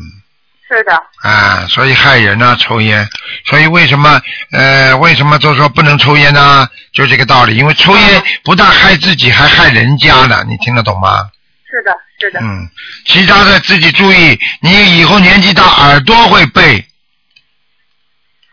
[0.67, 3.07] 是的，啊，所以害人啊，抽烟。
[3.45, 6.67] 所以为什么呃，为什么都说不能抽烟呢？
[6.93, 11.29] 就这个道理，因为抽烟不但害自己，还害人家呢，你听得懂吗？
[11.69, 12.39] 是的，是的。
[12.41, 12.67] 嗯，
[13.05, 16.83] 其他的自己注意，你以后年纪大，耳朵会背。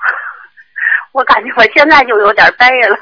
[1.12, 2.96] 我感觉我现在就有点背了。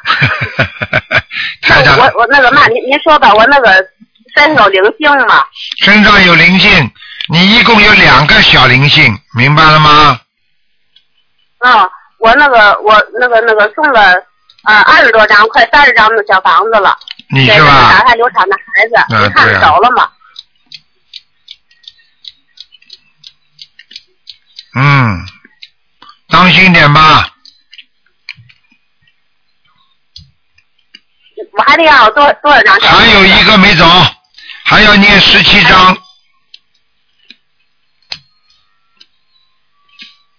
[1.63, 3.85] 台长，我我那个嘛，您您说吧，我那个
[4.37, 5.45] 身上有灵性嘛？
[5.79, 6.91] 身上有灵性，
[7.29, 10.21] 你一共有两个小灵性，明白了吗？
[11.59, 14.15] 嗯，我那个我那个那个送了
[14.65, 16.99] 呃二十多张，快三十张的小房子了，
[17.29, 18.05] 你是吧打？
[18.05, 20.11] 胎流产的孩子，啊您看着了吗？
[24.77, 25.27] 嗯，
[26.29, 27.31] 当心点吧。
[31.57, 32.91] 我还得要多多少张？
[32.91, 33.87] 还有一个没走，
[34.65, 35.97] 还要念十七张。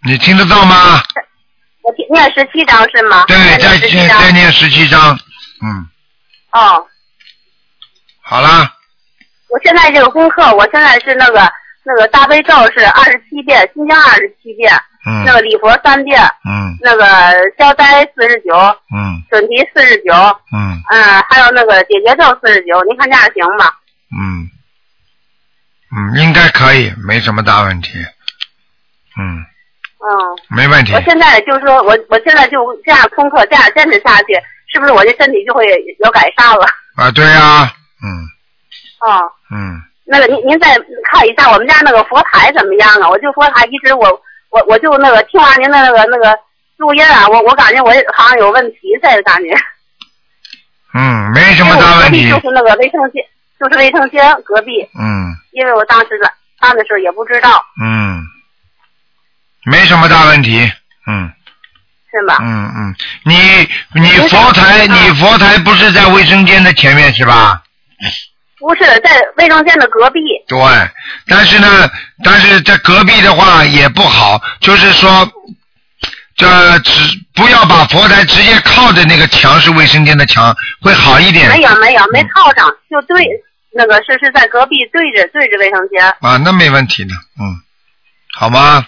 [0.03, 1.01] 你听得到吗？
[2.15, 3.25] 念十七章是吗？
[3.27, 5.19] 对，念再念再再念十七章。
[5.61, 5.87] 嗯，
[6.53, 6.87] 哦，
[8.21, 8.73] 好啦，
[9.49, 11.51] 我现在这个功课，我现在是那个
[11.83, 14.73] 那个大悲咒是二十七遍，心经二十七遍，
[15.05, 15.23] 嗯。
[15.25, 16.77] 那个礼佛三遍，嗯。
[16.81, 17.05] 那个
[17.57, 18.55] 消灾四十九，
[18.95, 19.21] 嗯。
[19.29, 20.13] 准提四十九，
[20.53, 20.81] 嗯。
[20.89, 23.71] 嗯，还有那个解决咒四十九，您看这样行吗？
[24.17, 24.49] 嗯。
[25.95, 27.91] 嗯，应该可以，没什么大问题。
[29.17, 29.45] 嗯，
[30.05, 31.01] 嗯，没问题我。
[31.01, 34.33] 现在就是说我我现在就这样功课这样坚持下去，
[34.71, 35.65] 是不是我这身体就会
[36.03, 36.65] 有改善了？
[36.95, 37.71] 啊，对呀、
[38.03, 38.07] 嗯
[39.01, 40.77] 哦，嗯，那个您您再
[41.11, 43.09] 看一下我们家那个佛台怎么样啊？
[43.09, 44.07] 我就佛台一直我
[44.51, 46.37] 我我就那个听完您的那个那个
[46.77, 49.55] 录音啊，我我感觉我好像有问题这个感觉。
[50.93, 52.29] 嗯，没什么大问题。
[52.29, 53.23] 隔壁就是那个卫生间，
[53.59, 58.24] 就是卫生间隔壁，嗯因为我当时来看的时候也不知道，嗯，
[59.65, 60.71] 没什么大问题。
[61.07, 61.31] 嗯
[62.11, 62.37] 是吧？
[62.39, 63.35] 嗯嗯，你
[63.99, 67.61] 你佛台嗯你佛台不是在卫生间的前面是吧？
[68.57, 70.21] 不是在卫生间的隔壁。
[70.47, 70.57] 对，
[71.27, 71.89] 但是呢，
[72.23, 75.29] 但是在隔壁的话也不好，就是说
[76.37, 76.91] 这只
[77.33, 81.49] 不要把佛台直接靠着那个墙是卫生间的墙，会好一点。
[81.49, 83.27] 没有没有没靠上，就对
[83.73, 86.01] 那个是是在隔壁对着对着卫生间。
[86.21, 87.59] 啊，那没问题的，嗯，
[88.33, 88.85] 好吗？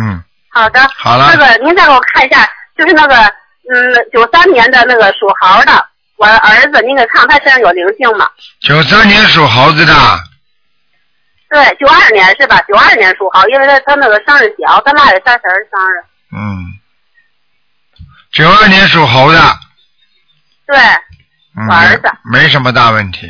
[0.00, 0.80] 嗯，好的。
[0.96, 8.28] 好了那个您再给我看一下，就是那个嗯九三年的那个属猴的，我儿子，您给看他身上有灵性吗？
[8.60, 9.92] 九三年属猴子的，
[11.48, 12.60] 对，九二年是吧？
[12.68, 16.04] 九二年属猴，因为他他那个生日小，他腊月三十儿生日。
[16.36, 16.64] 嗯，
[18.32, 19.38] 九二年属猴的，
[20.66, 20.76] 对，
[21.56, 23.28] 嗯，我儿子没什么大问题。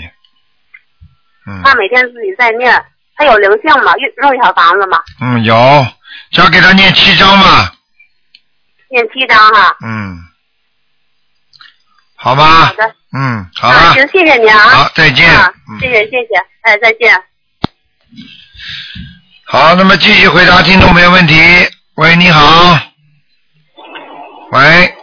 [1.47, 2.83] 嗯他每天自己在念，
[3.17, 3.93] 他有灵性吗？
[3.97, 4.99] 用用小房子吗？
[5.21, 6.04] 嗯，有，只
[6.43, 7.71] 要给他念七章嘛，
[8.91, 9.77] 念七章哈。
[9.85, 10.19] 嗯，
[12.17, 12.95] 好吧好，的。
[13.17, 14.59] 嗯，好行，谢谢你啊。
[14.59, 15.27] 好，再见。
[15.81, 17.23] 谢谢谢谢，哎，再见。
[19.45, 21.35] 好，那么继续回答听众朋友问题。
[21.95, 22.79] 喂，你好。
[24.53, 24.95] 喂。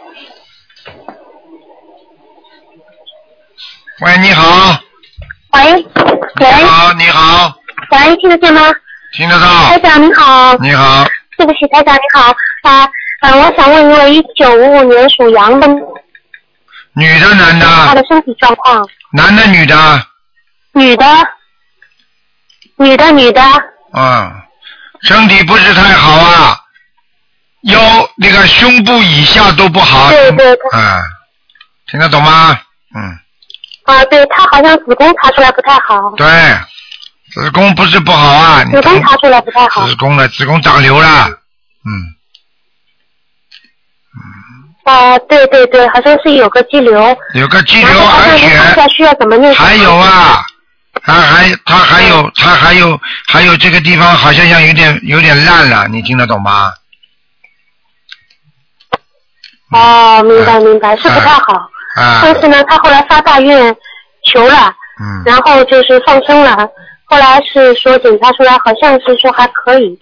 [4.00, 4.80] 喂，你好。
[5.52, 5.82] 喂
[6.40, 7.54] 你好，你好，
[7.90, 8.72] 喂，听得见吗？
[9.12, 9.66] 听得到？
[9.66, 12.34] 台长你好，你好，对不起，台长你好。
[12.62, 12.88] 啊
[13.20, 15.66] 啊，我想问一位一九五五年属羊的，
[16.94, 17.66] 女的男的？
[17.86, 20.06] 他的身体状况，男的女的？
[20.72, 21.04] 女的，
[22.76, 23.40] 女的女的，
[23.92, 24.32] 嗯，
[25.02, 26.58] 身体不是太好啊，
[27.62, 27.80] 腰
[28.16, 30.10] 那个胸部以下都不好。
[30.10, 30.70] 对对对。
[30.72, 31.02] 嗯，
[31.86, 32.58] 听得懂吗？
[32.94, 33.18] 嗯，
[33.84, 36.26] 啊，对他好像子宫查出来不太好，对，
[37.34, 39.86] 子宫不是不好啊，子宫查出来不太好。
[39.86, 41.28] 子宫了，子宫长瘤了。
[41.84, 41.90] 嗯，
[44.84, 49.54] 啊，对对对，好像是有个肌瘤，有个肌瘤，而且需要怎么念？
[49.54, 50.44] 还有，啊，
[51.02, 56.72] 他还他还有他还有还有这个地方好像像有点有点烂了，你听得懂吗？
[59.72, 61.54] 哦，明白明白，是不太好，
[61.96, 63.74] 啊，但是呢，他后来发大愿
[64.30, 64.74] 求了。
[65.00, 66.68] 嗯，然后就是放生了，
[67.12, 69.98] 后来是说检查出来好像是说还可以，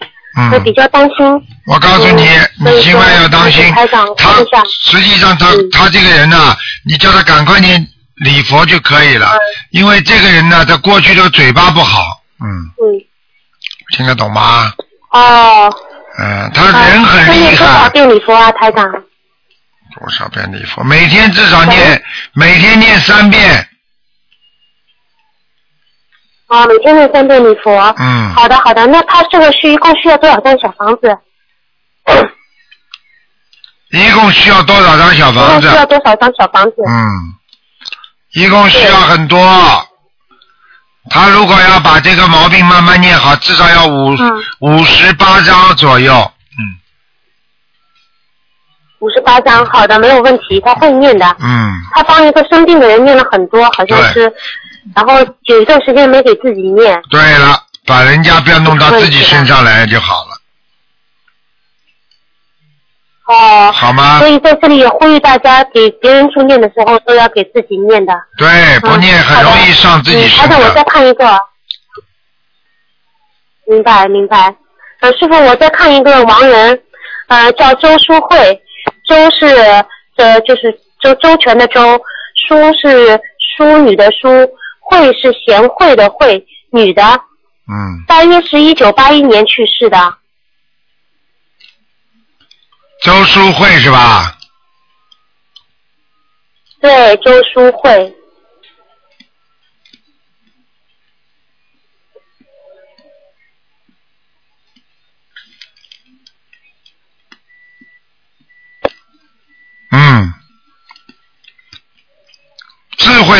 [0.53, 1.27] 我比嗯，较担心。
[1.67, 4.33] 我告诉你，嗯你千万要当心说台长，他
[4.69, 5.69] 实际上他嗯。
[5.73, 7.85] 他这个人呢，你叫他赶快念
[8.23, 9.19] 礼佛就可以嗯。
[9.19, 9.37] 了，
[9.71, 12.47] 因为这个人呢，他过去的嘴巴不好，嗯，
[12.79, 13.03] 嗯，
[13.97, 14.71] 听得懂吗？
[15.11, 15.69] 哦，
[16.17, 17.35] 嗯，他人很厉害。
[17.35, 18.89] 念多少，遍礼佛啊，台长？
[19.99, 20.81] 多少遍礼佛？
[20.85, 23.67] 每天至少念，每天念三遍，
[26.51, 27.71] 啊，每天念三遍礼佛。
[27.97, 31.17] 嗯，好的好的，那他这个是一共需要多少张小房子？
[33.91, 35.77] 一共需要多少张小房子共需？
[35.77, 36.75] 要多少张小房子？
[36.85, 37.33] 嗯，
[38.33, 39.39] 一共需要很多。
[41.09, 46.13] 他如果要把这个毛病慢慢念好，至少要五嗯五十八张左右。
[46.13, 46.59] 嗯
[48.99, 51.25] 五十八张，好的，没有问题，他会念的。
[51.39, 54.31] 嗯，他帮一个生病的人念了很多，好像是，
[54.95, 55.13] 然后
[55.43, 57.01] 有一段时间没给自己念。
[57.09, 60.31] 对了，把人家不要弄到自己身上来就好了，
[63.27, 64.27] 哦，好吗所？
[64.27, 68.13] 以在这里也呼吁大家，给别人去念的时候都要给自己念的。
[68.37, 68.47] 对，
[68.79, 70.83] 不念很容易上自己嗯，身好的，我再。
[70.83, 71.37] 看一个。
[73.67, 74.53] 明白明白。
[74.99, 76.81] 呃，师傅，我再看一个亡人，
[77.27, 78.61] 呃，叫周淑慧，
[79.07, 79.45] 周是
[80.17, 81.97] 呃就是周周全的周，
[82.35, 83.19] 淑是
[83.55, 84.27] 淑女的淑，
[84.91, 87.01] 慧是贤惠的惠，女的，
[87.65, 90.17] 嗯，大约是一九八一年去世的。
[93.01, 94.37] 周淑慧是吧？
[96.81, 98.13] 对，周淑慧。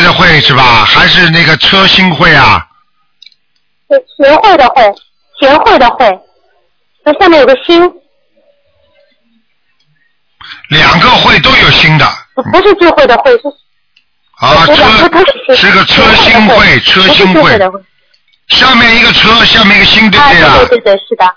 [0.02, 0.86] 的会是吧？
[0.86, 2.68] 还是那个车心会啊？
[3.88, 4.84] 对，贤惠的会，
[5.40, 6.20] 协会的会，
[7.04, 7.82] 那下面有个心，
[10.70, 12.06] 两个会都有心的。
[12.34, 13.48] 不不是聚会的会，是
[14.38, 17.82] 啊，我两个都车是是个车心会，车不是心慧，智慧的慧。
[18.48, 20.58] 下面一个车，下面一个心，对对啊？
[20.58, 21.36] 对对对对，是的，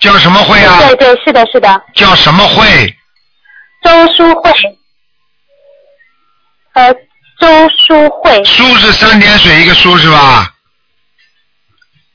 [0.00, 0.78] 叫什么会啊？
[0.78, 2.94] 对对是的是的，叫什么会？
[3.82, 4.50] 周书会，
[6.74, 6.92] 呃，
[7.38, 10.54] 周淑慧，书是三点水一个书是吧？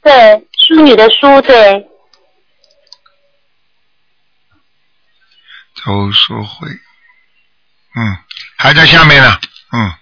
[0.01, 1.87] 对，淑女的淑，对，
[5.75, 6.67] 周淑慧，
[7.95, 8.17] 嗯，
[8.57, 9.39] 还在下面呢，
[9.71, 9.93] 嗯，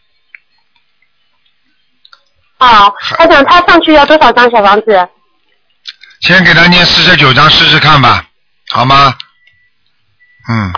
[2.57, 5.09] 好，他想他上去要多少张小房子？
[6.21, 8.27] 先给他念四十九张试试看吧，
[8.69, 9.15] 好吗？
[10.49, 10.73] 嗯，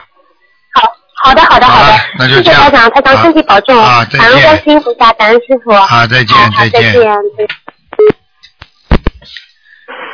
[1.23, 5.71] 好好的好的好的，谢那就这样谢台长，台长啊身体保重，啊再见感恩观世音菩萨，感恩师傅。
[5.71, 7.47] 好再见好好再见再见。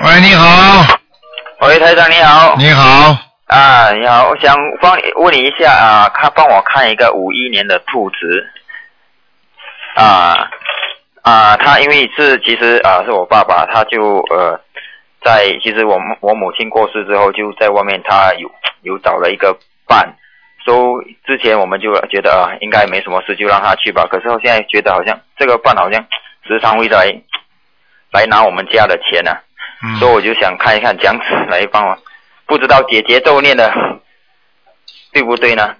[0.01, 0.86] 喂，你好，
[1.62, 2.55] 喂，台长你好。
[2.57, 8.16] 你好，啊，你好，我想帮你问你一下啊，看帮我看一个五一年的兔子。
[9.95, 10.47] 啊
[11.24, 14.62] 啊，他因为是其实啊是我爸爸，他就呃
[15.26, 18.47] 在其实我我母亲过世之后，就在外面他有
[18.84, 19.57] 有找了一个
[19.88, 20.14] 伴。
[20.66, 24.05] So, 之前我们就觉得啊应该没什么事，就让他去吧。
[24.10, 26.05] 可是我现在觉得好像这个办好像
[26.47, 27.22] 时常会来
[28.12, 29.32] 来拿我们家的钱呢、
[29.82, 31.97] 嗯所以我就想看一看这样子来帮我，
[32.45, 33.72] 不知道姐姐咒念的
[35.14, 35.74] 对不对呢？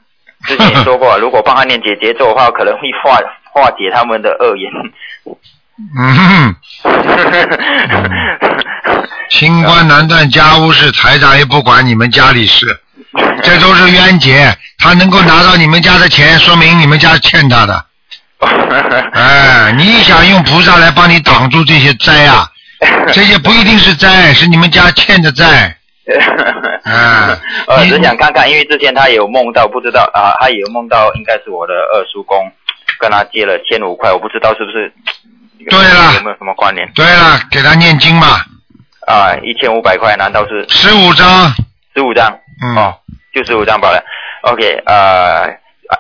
[0.48, 3.18] 之前说过， 如果帮他念姐姐咒的话，可能会化
[3.52, 4.72] 化解他们的恶言。
[5.98, 6.56] 嗯哼，
[9.30, 12.80] 清官难断家务事，财长也不管你们家里事，
[13.44, 14.56] 这都是冤结。
[14.78, 17.86] 他能够拿到你们家的钱，说明你们家欠他的。
[19.14, 22.48] 哎，你想用菩萨来帮你挡住这些灾啊？
[23.12, 25.76] 这些不一定是灾，是你们家欠的债。
[26.84, 27.38] 啊
[27.68, 32.52] 呃，你只想看看，因为之前他有梦到，不知道啊，他有梦到应该是我的二叔公
[33.00, 34.92] 跟他借了千五块，我不知道是不是
[35.70, 38.40] 对了有没有什么关联对了，给他念经嘛，
[39.06, 39.36] 啊？
[39.44, 41.54] 一千五百块，难道是十五张。
[41.94, 42.40] 十五张？
[42.64, 42.96] 嗯，哦，
[43.34, 44.04] 就是五张罢了。
[44.44, 45.48] OK，呃，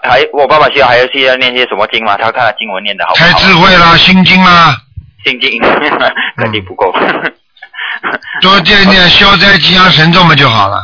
[0.03, 2.17] 还我爸爸需要还要需要念些什么经吗？
[2.17, 3.39] 他看他经文念的好不开好？
[3.39, 4.75] 智慧啦，心经啦，
[5.25, 5.59] 心经
[6.37, 6.93] 肯定不够。
[8.41, 10.77] 多念念消灾吉祥神咒嘛就好了。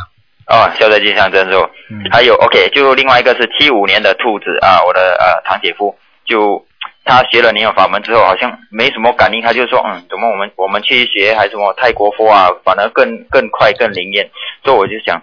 [0.48, 1.68] 哦，消灾吉祥神咒。
[1.88, 6.64] 嗯还有 OK，就另外一个是七五年的兔子啊，我的呃堂姐夫，就
[7.04, 14.28] 他学了念法门之后，好像没什么感应，他就说嗯，怎么我们我们去学还什么泰国佛啊，反而更更快更灵验，
[14.64, 15.22] 所以我就想，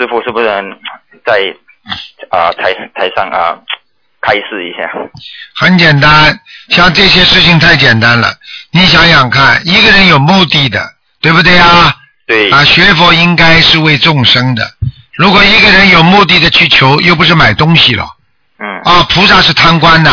[0.00, 0.46] 师傅是不是
[1.26, 1.54] 在
[2.30, 3.58] 啊、台台上啊、
[4.22, 4.90] 开示一下？
[5.56, 6.40] 很简单，
[6.70, 8.32] 像这些事情太简单了。
[8.70, 10.82] 你想想看，一个人有目的的，
[11.20, 11.94] 对不对啊？
[12.26, 14.66] 对，啊，学佛应该是为众生的。
[15.16, 18.08] 如果一个人有目的的去求，又不是买东西了
[18.58, 20.10] 嗯啊，菩萨是贪官的，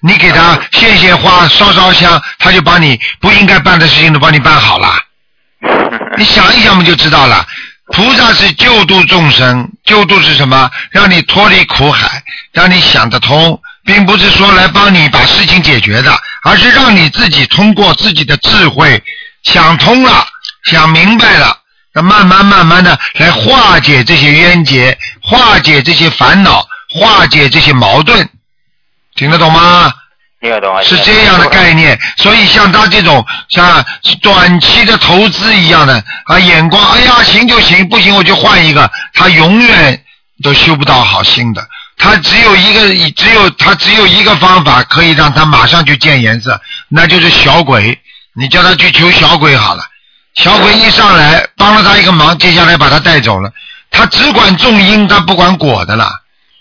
[0.00, 4.88] 你给他献献花、烧烧香，他就把你不应该办的事情都帮你办好了。
[6.16, 7.44] 你想一想，不就知道了？
[7.92, 10.68] 菩萨是救度众生，救度是什么？
[10.90, 12.22] 让你脱离苦海，
[12.52, 19.02] 让你想得通，并不是说来帮你把事情解决的，而是让你自己通过自己的智慧
[19.44, 20.26] 想通了，
[20.64, 21.56] 想明白了，
[21.94, 28.28] 那慢慢慢慢的来化解这些冤结，化解这些烦恼，化解这些矛盾，
[29.14, 29.92] 听得懂吗？
[30.84, 33.84] 是这样的概念，所以像他这种像
[34.20, 40.04] 短期的投资一样的啊，眼光，哎呀，行就行，不行我就换一个，他永远
[40.42, 41.66] 都修不到好心的。
[41.98, 47.98] 他只有一个，只有他只有一个方法可以让他马上就见颜色，那就是小鬼。
[48.34, 49.82] 你叫他去求小鬼好了，
[50.34, 53.50] 小鬼一上来帮了他一个忙，接下来把他带走了，
[53.90, 56.10] 他只管种因，他不管果的了。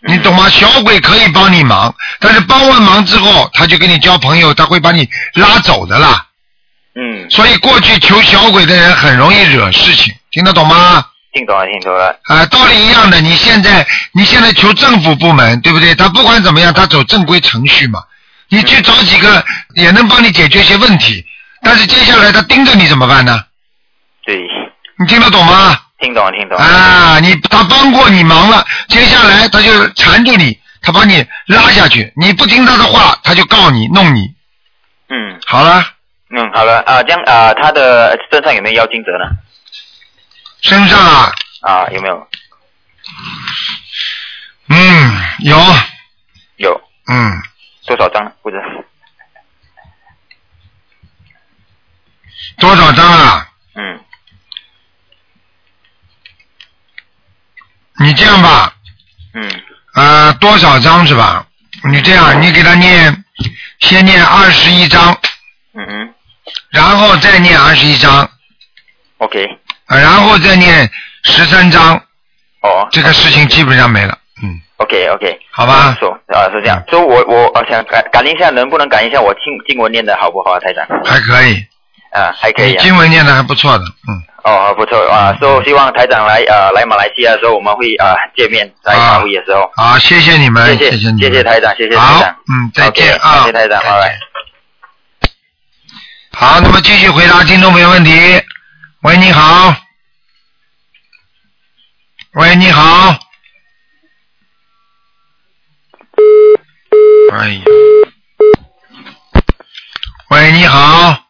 [0.08, 0.48] 你懂吗？
[0.50, 6.26] 小鬼可以帮你忙，但是帮完忙之后，他就跟你交朋友，他会把你拉走的啦。
[6.96, 11.06] 嗯，所以过去求小鬼的人很容易惹事情，听得懂吗？
[11.34, 12.18] 听懂了，听懂了。
[12.24, 13.20] 啊，道理一样的。
[13.20, 15.94] 你现在你现在求政府部门，对不对？
[15.96, 18.00] 他不管怎么样，他走正规程序嘛。
[18.48, 19.44] 你去找几个
[19.74, 21.26] 也能帮你解决一些问题，
[21.64, 23.44] 但是接下来他盯着你怎么办呢？
[24.24, 24.38] 对，
[25.00, 25.78] 你听得懂吗？
[26.06, 26.56] 听懂了，听懂。
[26.58, 34.36] 啊，你他帮过你忙了，接下来他就缠住你，他把你拉下去，你不听他的话，他就告你弄你。
[35.10, 35.84] 嗯好了，
[36.30, 39.26] 嗯，好了啊，这样啊，他的身上有没有妖精者呢？
[40.62, 42.28] 身上啊，啊，有没有？
[44.68, 45.58] 嗯，有，
[46.58, 47.42] 有嗯，
[47.88, 48.32] 多少张？
[48.44, 48.64] 不知道。
[52.60, 53.50] 多少张啊？
[53.76, 54.00] 嗯
[58.06, 58.74] 你这样吧，
[59.34, 59.50] 嗯。
[59.96, 61.46] 呃，多少张是吧？
[61.90, 63.24] 你这样，你给他念，
[63.80, 65.18] 先念二十一章，
[65.74, 65.86] 嗯。
[65.88, 66.14] 嗯
[66.70, 68.30] 然后再念二十一章
[69.18, 69.48] ，，OK，
[69.88, 70.90] 呃然后再念
[71.24, 71.96] 十三章，
[72.62, 72.88] 哦。
[72.92, 74.18] 这个事情基本上没了。
[74.44, 75.96] 嗯，，OK OK，好吧？
[76.00, 80.86] 说啊是这样，所以我我我想感感应一下，能不能感应一下我经经文念的好不好啊，台长？
[81.04, 81.66] 还可以，
[82.16, 94.20] 啊，还可以，经文念的还不错的，嗯，哦，不错啊，时以希望台长来啊，来马来西亚的时候我们会啊见面，在大会的时候，啊，谢谢你们，谢谢，谢谢台长，谢谢台长，嗯，再见啊，谢谢台长，拜拜。
[96.32, 98.12] 好，那么继续回答听众朋友问题，
[99.04, 99.76] 喂，你好，
[102.36, 103.18] 喂，你好，
[107.34, 107.62] 哎呀，
[110.30, 111.25] 喂，你好。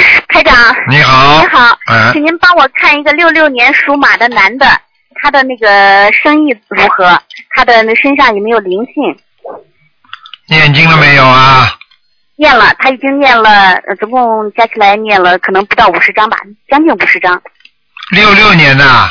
[0.28, 0.54] 台长。
[0.88, 4.66] 你好，你好，哎请您帮我看一个六六年属马的男的，
[5.20, 7.20] 他的那个生意如何？
[7.54, 8.94] 他的那身上有没有灵性？
[10.48, 11.70] 念经了没有啊？
[12.36, 16.36] 念了，他已经念了，呃总共加起来念了可能不到五十张吧，
[16.68, 17.40] 将近五十张。
[18.10, 19.08] 六六年的，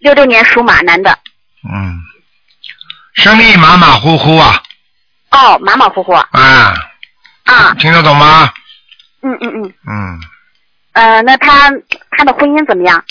[0.00, 1.10] 六六年属马男的，
[1.72, 1.98] 嗯，
[3.14, 4.62] 生意马马虎虎啊，
[5.30, 6.28] 哦，马马虎虎啊，
[7.44, 8.52] 啊，听得懂吗？
[9.28, 10.20] 嗯嗯嗯，嗯，
[10.92, 11.70] 呃，那他
[12.12, 13.04] 他的婚姻怎么样？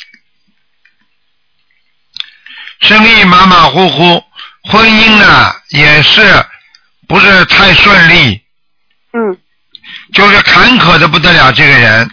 [2.80, 4.24] 生意马马虎虎，
[4.64, 6.22] 婚姻呢也是
[7.08, 8.42] 不是太顺利，
[9.14, 9.38] 嗯。
[10.14, 11.52] 就是坎坷的不得了。
[11.52, 12.10] 这个人，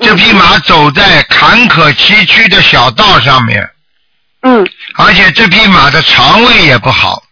[0.00, 3.70] 这匹马走在坎坷崎岖的小道上面，
[4.40, 4.66] 嗯。
[4.96, 7.22] 而且这匹马的肠胃也不好，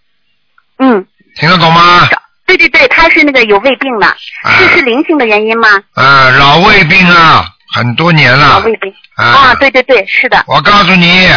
[0.79, 2.09] 嗯，听得懂吗？
[2.57, 4.17] 对对对，他是那个有胃病的，
[4.59, 5.69] 是是灵性的原因吗？
[5.95, 7.45] 啊，老胃病啊，
[7.75, 8.49] 很多年了。
[8.49, 8.93] 老胃病。
[9.17, 9.25] 啊。
[9.25, 10.45] 啊，对对对，是的。
[10.47, 11.29] 我告诉你，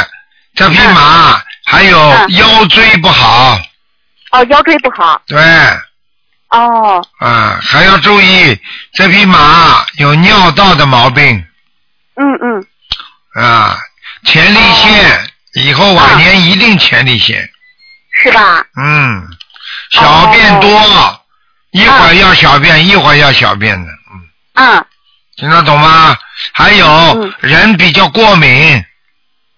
[0.55, 2.36] 这匹马还有嗯。
[2.36, 3.59] 腰椎不好，
[4.32, 5.22] 哦，腰椎不好。
[5.28, 5.38] 对，
[6.49, 7.05] 哦。
[7.20, 8.59] 啊，还要注意，
[8.93, 11.43] 这匹马有尿道的毛病。
[12.15, 12.65] 嗯嗯，
[13.43, 13.78] 啊，
[14.26, 17.47] 前列腺，以后晚年一定前列腺，
[18.24, 18.65] 是吧？
[18.76, 19.24] 嗯，
[19.92, 20.70] 小便多，
[21.72, 24.86] 一会儿要小便，一会儿要小便的，嗯，嗯。
[25.38, 26.18] 听得懂吗？
[26.54, 27.34] 还有、嗯。
[27.42, 28.84] 人比较过敏，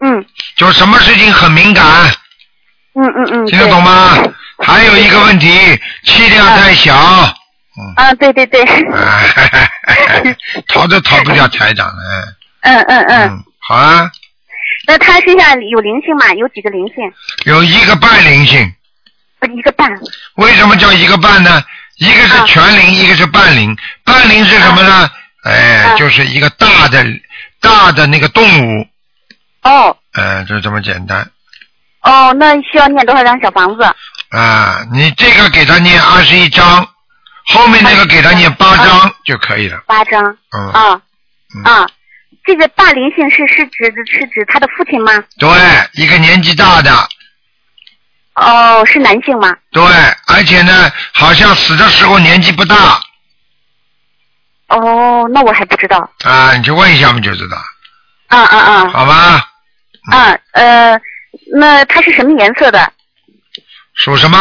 [0.01, 0.25] 嗯。
[0.57, 1.85] 就什么事情很敏感，
[2.95, 4.17] 嗯嗯嗯，听得懂吗？
[4.61, 5.49] 还有一个问题，
[6.03, 8.61] 气量太小，啊，对对对，
[8.91, 9.23] 啊，
[10.67, 12.35] 逃都逃不掉台长了。
[12.61, 14.11] 嗯嗯嗯，嗯，好啊，
[14.85, 16.33] 那他身上有灵性吗？
[16.33, 16.95] 有几个灵性？
[17.45, 18.73] 有一个半灵性，呃
[19.47, 19.89] 一个半。
[20.35, 21.63] 为什么叫一个半呢？
[21.97, 23.75] 一个是全龄，一个是半龄。
[24.03, 25.09] 半龄是什么呢？
[25.43, 27.05] 哎，就是一个大的
[27.59, 28.87] 大的那个动物，
[29.63, 31.29] 哦呃，就这么简单
[32.01, 33.83] 哦，那需要念多少张小房子？
[34.29, 34.85] 啊。
[34.91, 36.87] 你这个给他念二十一张，
[37.47, 39.81] 后面那个给他念八张就可以了。
[39.87, 40.23] 八张。
[40.57, 41.01] 嗯，啊
[41.65, 41.87] 啊，
[42.45, 45.11] 这个大灵性是是指是指他的父亲吗？
[45.37, 45.49] 对，
[45.93, 46.91] 一个年纪大的，
[48.39, 49.55] 哦，是男性吗？
[49.71, 49.83] 对，
[50.27, 53.01] 而且呢，好像死的时候年纪不大
[54.69, 56.09] 哦，那我还不知道。
[56.23, 57.57] 啊，你去问一下嘛就知道，
[58.27, 59.45] 啊啊啊好吧？
[60.11, 60.99] 啊呃，
[61.53, 62.91] 那他是什么颜色的？
[63.95, 64.37] 属什么？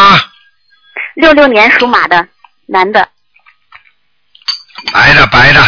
[1.15, 2.27] 六六年属马的
[2.67, 3.09] 男的，
[4.93, 5.61] 白的，白的，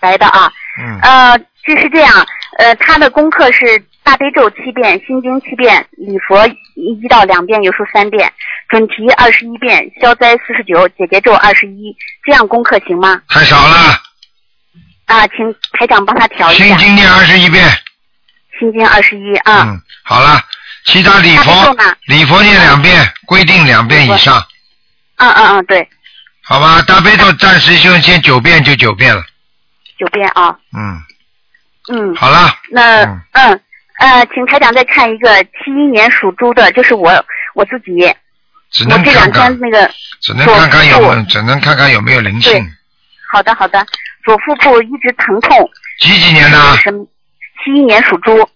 [0.00, 0.52] 白的啊。
[0.78, 2.26] 嗯，呃，这是这样，
[2.58, 8.30] 呃，他的功课是大悲咒七遍，心经七遍，礼佛一一到两遍，有时候三遍，
[8.68, 13.22] 准提二十一遍，消灾四十九，解结咒二十一，这样功课行吗？
[13.28, 13.98] 太少了，
[15.06, 16.64] 啊，请台长帮他调一下。
[16.64, 17.66] 心经念二十一遍，
[18.60, 19.64] 心经二十一啊。
[19.66, 20.38] 嗯，好了，
[20.84, 21.76] 其他礼佛
[22.06, 24.46] 礼佛念两遍，规定两遍以上，
[25.16, 25.88] 嗯嗯嗯，对，
[26.42, 26.82] 好吧？
[26.82, 29.24] 大悲咒暂时就先九遍就九遍了，
[29.98, 30.58] 九遍啊。
[30.76, 31.02] 嗯，
[31.90, 32.14] 嗯。
[32.14, 33.20] 好了，那嗯。
[33.32, 33.60] 嗯
[33.98, 37.10] 呃，请台长再看一个七一年属猪的，就是我
[37.54, 38.14] 我自己，
[38.70, 39.90] 只能我这两看看天，那个
[40.20, 42.72] 只能看看有没有，只能看看有没有灵对性。
[43.32, 43.84] 好的好的，
[44.24, 45.70] 左腹部一直疼痛。
[46.00, 46.76] 几几年的？
[46.78, 47.06] 什么？
[47.64, 48.48] 七一年属猪。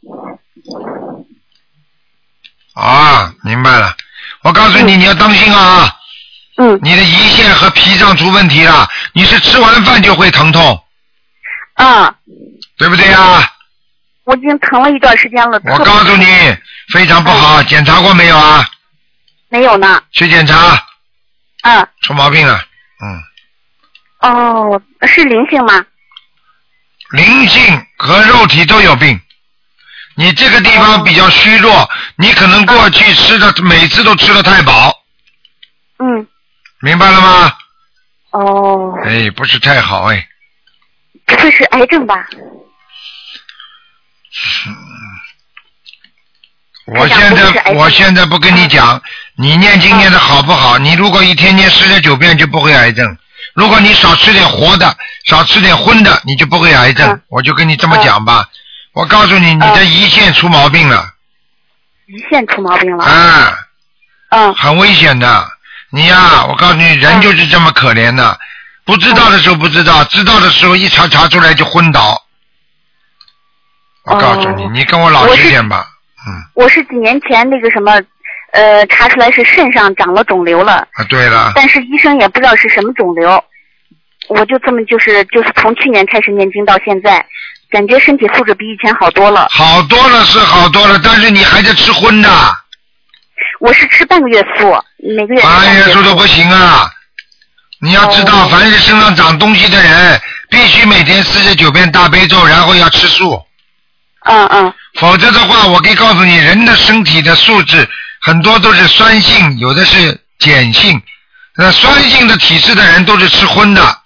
[2.75, 3.95] 啊，明白了。
[4.43, 5.89] 我告诉你，你要当心啊！
[6.59, 6.79] 嗯。
[6.83, 10.85] 你的胰腺和脾脏出问题了，你是吃完饭就会疼痛，
[11.75, 12.15] 啊，
[12.77, 13.53] 对不对呀？
[14.29, 15.59] 我已经疼了一段时间了。
[15.65, 16.27] 我告诉你，
[16.93, 18.63] 非常不好，检查过没有啊？
[19.49, 20.03] 没有呢。
[20.13, 20.79] 去检查，
[21.63, 21.89] 嗯。
[22.03, 22.61] 出毛病了。
[23.01, 25.83] 嗯，哦，是灵性吗？
[27.13, 29.19] 灵性和肉体都有病。
[30.15, 34.93] 你这个地方比较虚弱，你可能过去吃的每次都吃的太饱，
[36.01, 36.27] 嗯。
[36.83, 37.53] 明白了吗？
[38.33, 40.29] 哦，哎，不是太好哎。
[41.25, 42.27] 不会是癌症吧？
[46.87, 49.03] 我现在我现在不跟你讲，
[49.37, 50.79] 你念经念的好不好？
[50.79, 53.19] 你如果一天念十点九遍就不会癌症。
[53.55, 57.21] 如果你少吃点活的，少吃点荤的，你就不会癌症。
[57.29, 58.49] 我就跟你这么讲吧。
[58.93, 61.13] 我告诉你，你的胰腺出毛病了，
[62.09, 63.05] 胰腺出毛病了。
[63.05, 63.59] 啊，
[64.31, 64.55] 嗯。
[64.55, 65.47] 很危险的。
[65.91, 68.39] 你呀、我告诉你，人就是这么可怜的，
[68.85, 72.23] 不知道的时候不知道，知道的时候一查查出来就昏倒。
[74.09, 75.87] 我告诉你，你跟我老实一点吧。
[76.27, 77.93] 嗯我是几年前那个什么，
[78.53, 83.43] 呃，查出来是肾上长了肿瘤了，啊，对了，但是医生也不知道是什么肿瘤。
[84.29, 87.25] 我就这么就是就是从去年开始念经到现在，
[87.71, 89.49] 感觉身体素质比以前好多了。
[89.51, 92.53] 好多了是好多了，但是你还在吃荤呐，
[93.61, 94.77] 我是吃半个月素，
[95.17, 96.91] 每个月半个月月素都不行啊！
[97.81, 103.41] 你要知道，哦凡是身上长东西的人，必须每天四十九遍大悲咒，然后要吃素，
[104.29, 107.89] 嗯嗯否则的话，我可以告诉你，人的身体的素质
[108.21, 111.01] 很多都是酸性，有的是碱性。
[111.57, 113.99] 那酸性的体质的人都是吃荤的，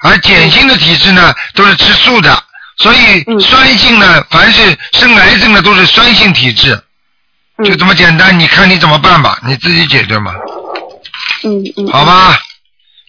[0.00, 2.42] 而碱性的体质呢都是吃素的。
[2.78, 6.80] 所以嗯酸性呢，凡是生癌症的都是酸性体质，
[7.58, 8.38] 嗯就这么简单。
[8.38, 10.32] 你看你怎么办吧，你自己解决嘛，
[11.44, 11.88] 嗯嗯。
[11.92, 12.38] 好吧？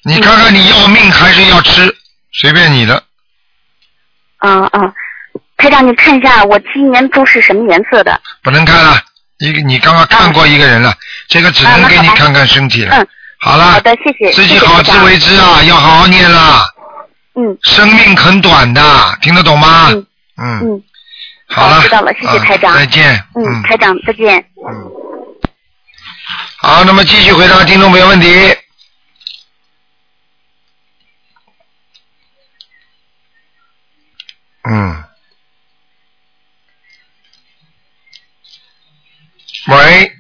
[0.03, 1.95] 你看看你要命还是要吃，
[2.31, 3.03] 随便你的。
[4.39, 4.93] 嗯嗯，
[5.59, 8.19] 台长，你看一下我今年猪是什么颜色的？
[8.41, 8.97] 不能看了，
[9.39, 10.93] 一个你刚刚看过一个人了，
[11.27, 12.95] 这个只能给你看看身体了。
[12.95, 13.07] 嗯，
[13.39, 14.31] 好了，好的，谢谢。
[14.31, 16.65] 自己好自为之啊，要好好念啦。
[17.35, 18.81] 嗯生命很短的，
[19.21, 19.89] 听得懂吗？
[19.91, 20.07] 嗯
[20.37, 20.83] 嗯，嗯
[21.47, 23.23] 好了，好知道了谢谢啊台长再见。
[23.35, 24.37] 嗯，台长再见。
[24.65, 24.91] 嗯。
[26.57, 28.55] 好，那么继续回答听众朋友问题。
[34.63, 35.03] 嗯。
[39.69, 40.11] 喂。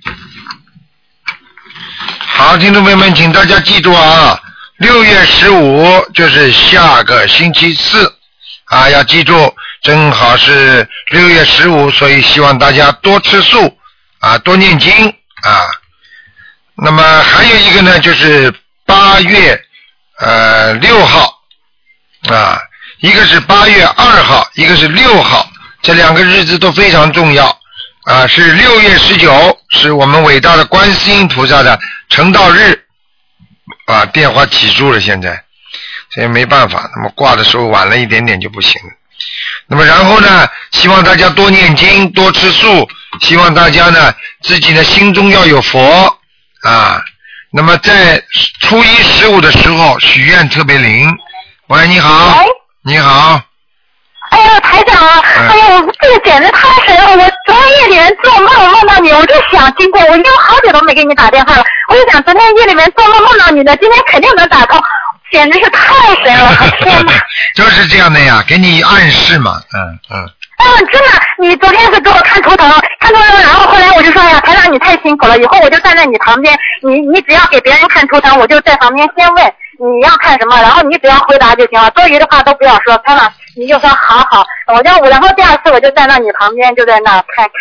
[2.19, 4.39] 好，听众朋友们，请大家记住啊，
[4.77, 8.15] 六月十五就是下个星期四
[8.65, 13.75] 啊，要记住，正好是六月十五，所以希望大家多吃素
[14.19, 15.65] 啊，多念经啊。
[16.75, 18.53] 那么还有一个呢，就是
[18.85, 19.59] 八月
[20.19, 21.41] 呃六号
[22.29, 22.61] 啊，
[22.99, 25.49] 一个是八月二号，一个是六号，
[25.81, 27.58] 这两个日子都非常重要
[28.09, 28.27] 啊。
[28.27, 31.79] 是六月十九，是我们伟大的观世音菩萨的
[32.09, 32.83] 成道日
[33.85, 34.05] 啊。
[34.07, 35.43] 电话起住了，现在
[36.13, 38.89] 所以没办法，那么挂的时候晚了一点点就不行了。
[39.67, 42.89] 那么然后呢，希望大家多念经，多吃素，
[43.21, 46.17] 希望大家呢自己的心中要有佛
[46.63, 47.03] 啊。
[47.51, 48.23] 那么在
[48.59, 51.11] 初一十五的时候许愿特别灵。
[51.67, 52.43] 喂，你好。
[52.81, 53.48] 你好。
[54.29, 57.11] 哎呀，台长，啊哎呀，这个简直太神了！
[57.11, 64.81] 我昨天夜里面做梦梦到你，我就想经过，我因为好久都没给你打电话了，我就想昨天夜里面做梦梦到你的，今天肯定能打通，
[65.31, 66.51] 简直是太神了！
[66.81, 67.13] 天哪！
[67.55, 70.29] 就是这样的呀，给你暗示嘛，嗯嗯。
[70.61, 71.07] 嗯，真的，
[71.41, 72.69] 你昨天是给我看图腾，
[72.99, 79.45] 看图腾，然后后来我就说，哎呀，台长你太辛苦了，以后我就站在你旁边，你你只要给别人看图腾，我就在旁边先问
[79.79, 87.53] 你要看什么，然后你只要回答就行了，多余的话都不要说，台长你就说好好，我就然后第二次我就站到你旁边，就在那儿看看，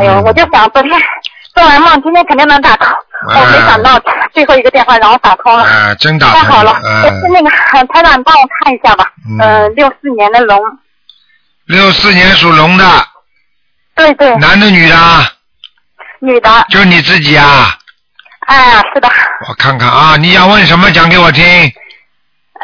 [0.00, 0.90] 哎呦，嗯我就想昨天
[1.54, 2.86] 做完梦，今天肯定能打通，
[3.30, 4.00] 哎我没想到
[4.32, 5.64] 最后一个电话让我打通了。
[5.64, 9.12] 啊，真打通太好了，嗯我是那个台长，你帮我看一下吧。
[9.28, 10.58] 嗯呃，六四年的龙，
[11.66, 12.84] 六四年属龙的，
[13.94, 15.30] 对对，男的女的啊？
[16.20, 16.66] 女的。
[16.70, 17.76] 就你自己啊？
[18.46, 19.08] 哎呀，是的，
[19.48, 20.90] 我看看啊，你想问什么？
[20.90, 21.44] 讲给我听。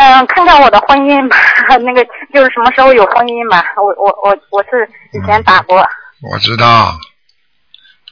[0.00, 1.36] 嗯，看看我的婚姻吧，
[1.84, 3.62] 那个就是什么时候有婚姻吧。
[3.76, 5.76] 我我我我是以前打过，
[6.32, 6.98] 我知道，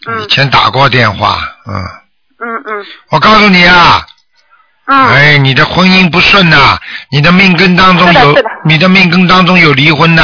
[0.06, 0.20] 嗯。
[0.22, 1.74] 以前打过电话，嗯，
[2.40, 2.86] 嗯嗯。
[3.10, 4.04] 我告诉你啊，
[4.86, 6.78] 嗯，哎，你的婚姻不顺呐、
[7.10, 10.22] 你的命根当中有的的，你的命根当中有离婚的，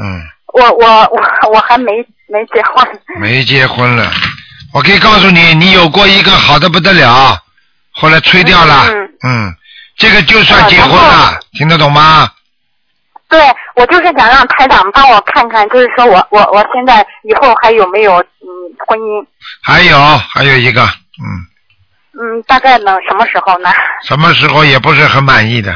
[0.00, 0.22] 嗯，
[0.54, 1.90] 我我我我还没
[2.28, 2.86] 没结婚，
[3.18, 4.08] 没结婚了。
[4.72, 7.36] 我可以告诉你，你有过一个好的不得了，
[7.90, 9.06] 后来吹掉了，嗯。
[9.22, 9.54] 嗯，
[10.00, 12.26] 这个就算结婚啊了，听得懂吗？
[13.28, 13.38] 对
[13.76, 18.48] 我就是想让台长帮我看看，就是说我我我现在以后还有没有嗯
[18.86, 19.26] 婚姻，
[19.62, 19.98] 还有
[20.34, 21.44] 还有一个，嗯，
[22.18, 23.70] 嗯，大概能什么时候呢？
[24.04, 25.70] 什么时候也不是很满意的，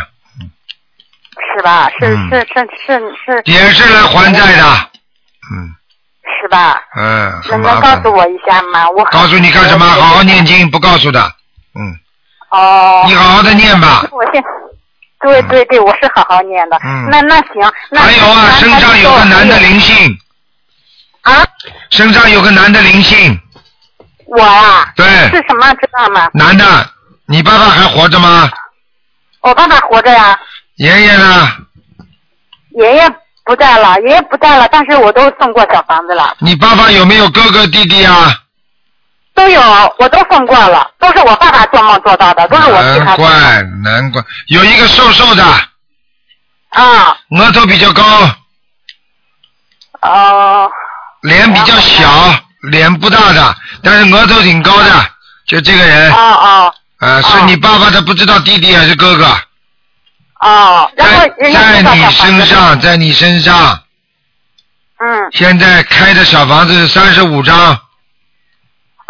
[1.54, 1.90] 是吧？
[2.00, 3.42] 是嗯是是是是。
[3.44, 4.64] 也是来还债的，
[5.52, 5.70] 嗯
[6.40, 6.80] 是吧？
[6.96, 8.10] 嗯，能能告诉。
[8.10, 8.88] 我一下吗？
[8.96, 9.86] 我告诉你干什么？
[9.86, 11.20] 好好念经，不告诉的，
[11.78, 11.94] 嗯，
[12.54, 13.04] 哦。
[13.06, 14.04] 你好好的念吧。
[14.10, 14.42] 我现，
[15.20, 16.76] 对对对，我是好好念的。
[16.84, 20.18] 嗯那那行，那还有啊，身上有个男的灵性，
[21.22, 21.44] 啊，
[21.90, 23.38] 身上有个男的灵性，
[24.26, 26.30] 我啊，对，是什么知道吗？
[26.34, 26.64] 男的，
[27.26, 28.50] 你爸爸还活着吗？
[29.40, 30.38] 我爸爸活着呀，
[30.76, 31.48] 爷爷呢？
[32.76, 38.34] 爷爷不在了，爷爷不在了，但是我都送过小房子了，你爸爸有没有哥哥弟弟啊？
[39.34, 39.60] 都有，
[39.98, 43.62] 我都送过了，都是我爸爸做梦做到的，都是我替他做难怪。
[43.82, 45.44] 难怪，有一个瘦瘦的，
[46.70, 48.02] 啊，额头比较高，
[50.02, 50.70] 哦，
[51.22, 52.34] 脸比较小，
[52.70, 54.90] 脸不大的，但是额头挺高的，
[55.46, 56.12] 就这个人。
[56.12, 56.74] 哦，哦。
[56.98, 59.26] 啊，是你爸爸，的不知道弟弟还是哥哥，
[60.40, 62.22] 哦，然后在人家在你知道小房子。
[62.22, 63.82] 身上，在你身上，
[65.00, 67.78] 嗯，现在开的小房子是三十五张，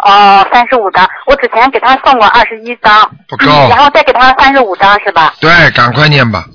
[0.05, 5.33] 哦，三十五张，我之前给他送过二十一张，不够然后再给他三十五张是吧？
[5.41, 6.45] 对，赶快念吧。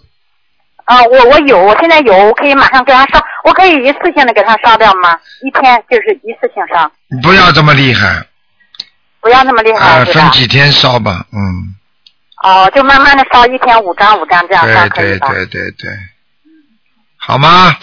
[0.84, 5.18] 啊，我我有，我现在有，我可以马上给他烧，我可以一次性的给他烧掉吗？
[5.42, 6.88] 一天就是一次性烧，
[7.22, 8.24] 不要这么厉害，
[9.20, 10.30] 不要那么厉害、啊，是吧分？
[10.30, 11.74] 几天烧吧，嗯，
[12.44, 15.28] 哦，就慢慢的烧，一天五张五张这样烧对对可以吧？
[15.28, 15.90] 对对对，
[17.16, 17.74] 好吗？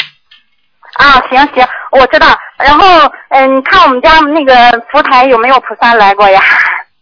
[0.93, 2.27] 啊，行行，我知道。
[2.57, 6.41] 然后，嗯，你看我们家那个佛台有没有菩萨来过呀？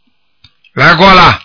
[0.74, 1.40] 来过了，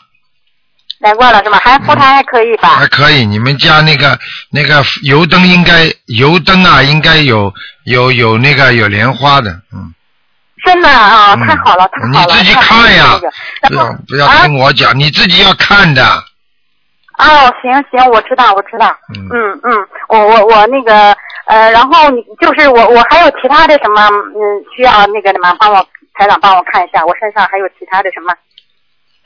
[0.98, 1.58] 来过了是吗？
[1.62, 2.70] 还佛台还可以吧？
[2.76, 3.24] 还可以。
[3.24, 4.18] 你们家那个
[4.50, 7.52] 那个油灯应该油灯啊，应该有
[7.84, 9.94] 有有那个有莲花的，嗯。
[10.64, 12.34] 真的啊，嗯太好了，太好了。
[12.34, 13.18] 你自己看呀
[13.68, 16.04] 不要不要啊听我讲，你自己要看的。
[17.18, 18.94] 哦，行行，我知道，我知道。
[19.14, 21.16] 嗯嗯嗯，我我我那个
[21.50, 24.38] 呃，然后你就是我我还有其他的什么嗯
[24.76, 25.84] 需要那个什么帮我
[26.14, 28.32] 台长帮我看一下，我身上还有其他的什么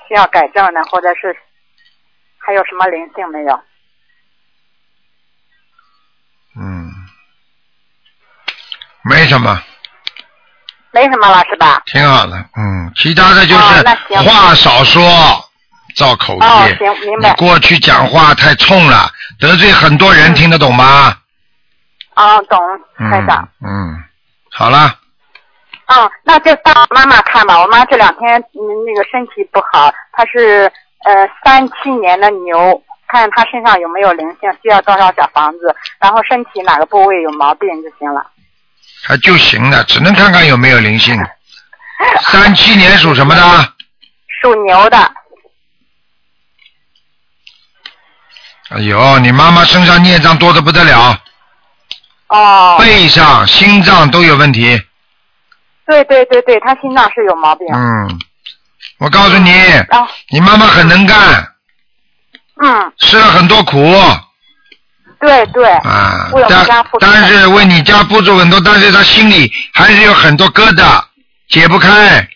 [0.09, 1.37] 需要改正的，或者是
[2.39, 3.61] 还有什么灵性没有？
[6.57, 6.91] 嗯，
[9.03, 9.61] 没什么，
[10.93, 11.83] 没什么了是吧？
[11.85, 12.37] 挺好的。
[12.57, 13.85] 嗯，其他的就是
[14.31, 15.03] 话少说，
[15.95, 16.41] 造口业。
[16.41, 17.35] 哦，行，明你白。
[17.35, 21.18] 过去讲话太冲了，得罪很多人，听得懂吗？
[22.17, 22.59] 哦，懂，
[22.99, 23.49] 嗯台长。
[23.65, 24.03] 嗯，
[24.51, 24.99] 好了，
[25.87, 27.61] 嗯，那就当我妈妈看吧。
[27.61, 30.71] 我妈这两天嗯那个身体不好，她是
[31.05, 38.25] 呃三七年的牛，看她身上有没有灵性，需要多少小房子，然后身体哪个部位有毛病就行了。
[39.07, 41.21] 还就行了，只能看看有没有灵性。
[42.23, 43.43] 三七年属什么的？
[44.43, 44.97] 属牛的。
[48.71, 51.19] 哎呦，你妈妈身上孽障多的不得了，
[52.29, 54.81] 哦，背上、心脏都有问题。
[55.87, 57.66] 对对对对，他心脏是有毛病。
[57.75, 58.18] 嗯，
[58.99, 59.53] 我告诉你，
[60.31, 61.53] 你妈妈很能干，
[62.62, 63.79] 嗯，吃了很多苦。
[65.20, 66.31] 对对，啊
[67.01, 71.03] 但是为你家付出很多，但是她心里还是有很多疙瘩，
[71.49, 72.29] 解不开。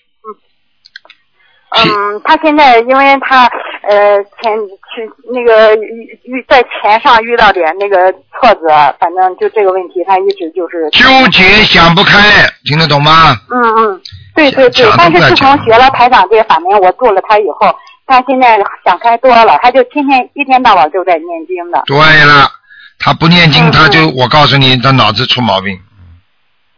[1.77, 3.51] 嗯，她现在因为她
[3.89, 4.53] 呃前
[4.95, 8.69] 去那个遇遇在钱上遇到点那个挫折，
[9.01, 12.21] 反正就这个问题，他一直就是纠结想不开，
[12.65, 13.35] 听得懂吗？
[13.51, 14.01] 嗯嗯，
[14.35, 17.75] 对对对，但是自从学了台长这个法门，我做了他以后，
[18.07, 21.83] 他现在想开多了，他就天天一天到晚就在念经的。
[21.87, 22.51] 对了，
[22.99, 25.79] 他不念经，嗯他就我告诉你，他脑子出毛病。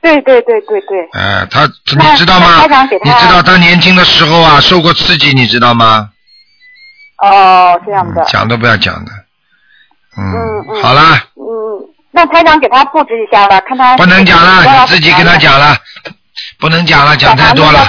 [0.03, 2.99] 对对对对对，哎、他你知道吗那台长给？
[3.01, 6.09] 他你知道他年轻的时候啊，受过刺激，你知道吗？
[7.21, 8.23] 哦，这样的。
[8.23, 9.13] 嗯，讲都不要讲的。
[10.17, 11.43] 嗯，好啦，嗯，
[12.11, 15.77] 那台长给他布置一下吧，看他不能讲了，你自己跟他讲了，
[16.59, 17.87] 不能讲了，讲太多了？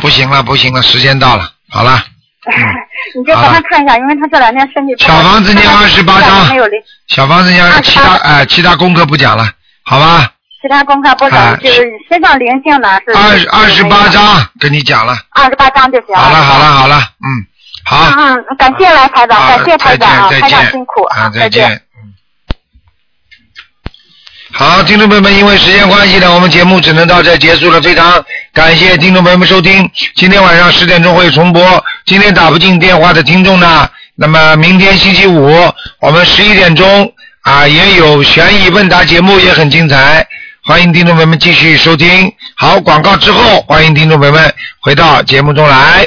[0.00, 2.02] 不行了，不行了，时间到了，好了，
[3.16, 5.08] 你就帮他看一下，因为他这两天身体不好。
[5.16, 9.48] 小房子念二十八章没有灵，小房子要28其他哎、其他功课不讲了，
[9.84, 10.32] 好吧？
[10.60, 17.46] 其他功课不讲，就是身上灵性呢是二二十八，张跟你讲了，二十八张就行好了好了好了，嗯，
[17.84, 18.10] 好。
[18.16, 21.70] 嗯嗯，感谢来台长，感谢台长啊，再见辛苦啊，再再见。
[21.70, 21.80] 嗯
[24.54, 27.80] 好，听众朋友们，因为时间关系呢，我们节目只能到这结束了。
[27.80, 28.22] 非常
[28.52, 31.82] 感谢听众朋友们收听，今天晚上十点钟会重播。
[32.04, 35.50] 今天打不进电话的听众呢，那么明天星期五
[36.00, 37.10] 我们十一点钟
[37.40, 40.26] 啊也有悬疑问答节目，也很精彩，
[40.66, 42.30] 欢迎听众朋友们继续收听。
[42.54, 46.00] 好，广告之后，欢迎听众朋友们回到节目中来。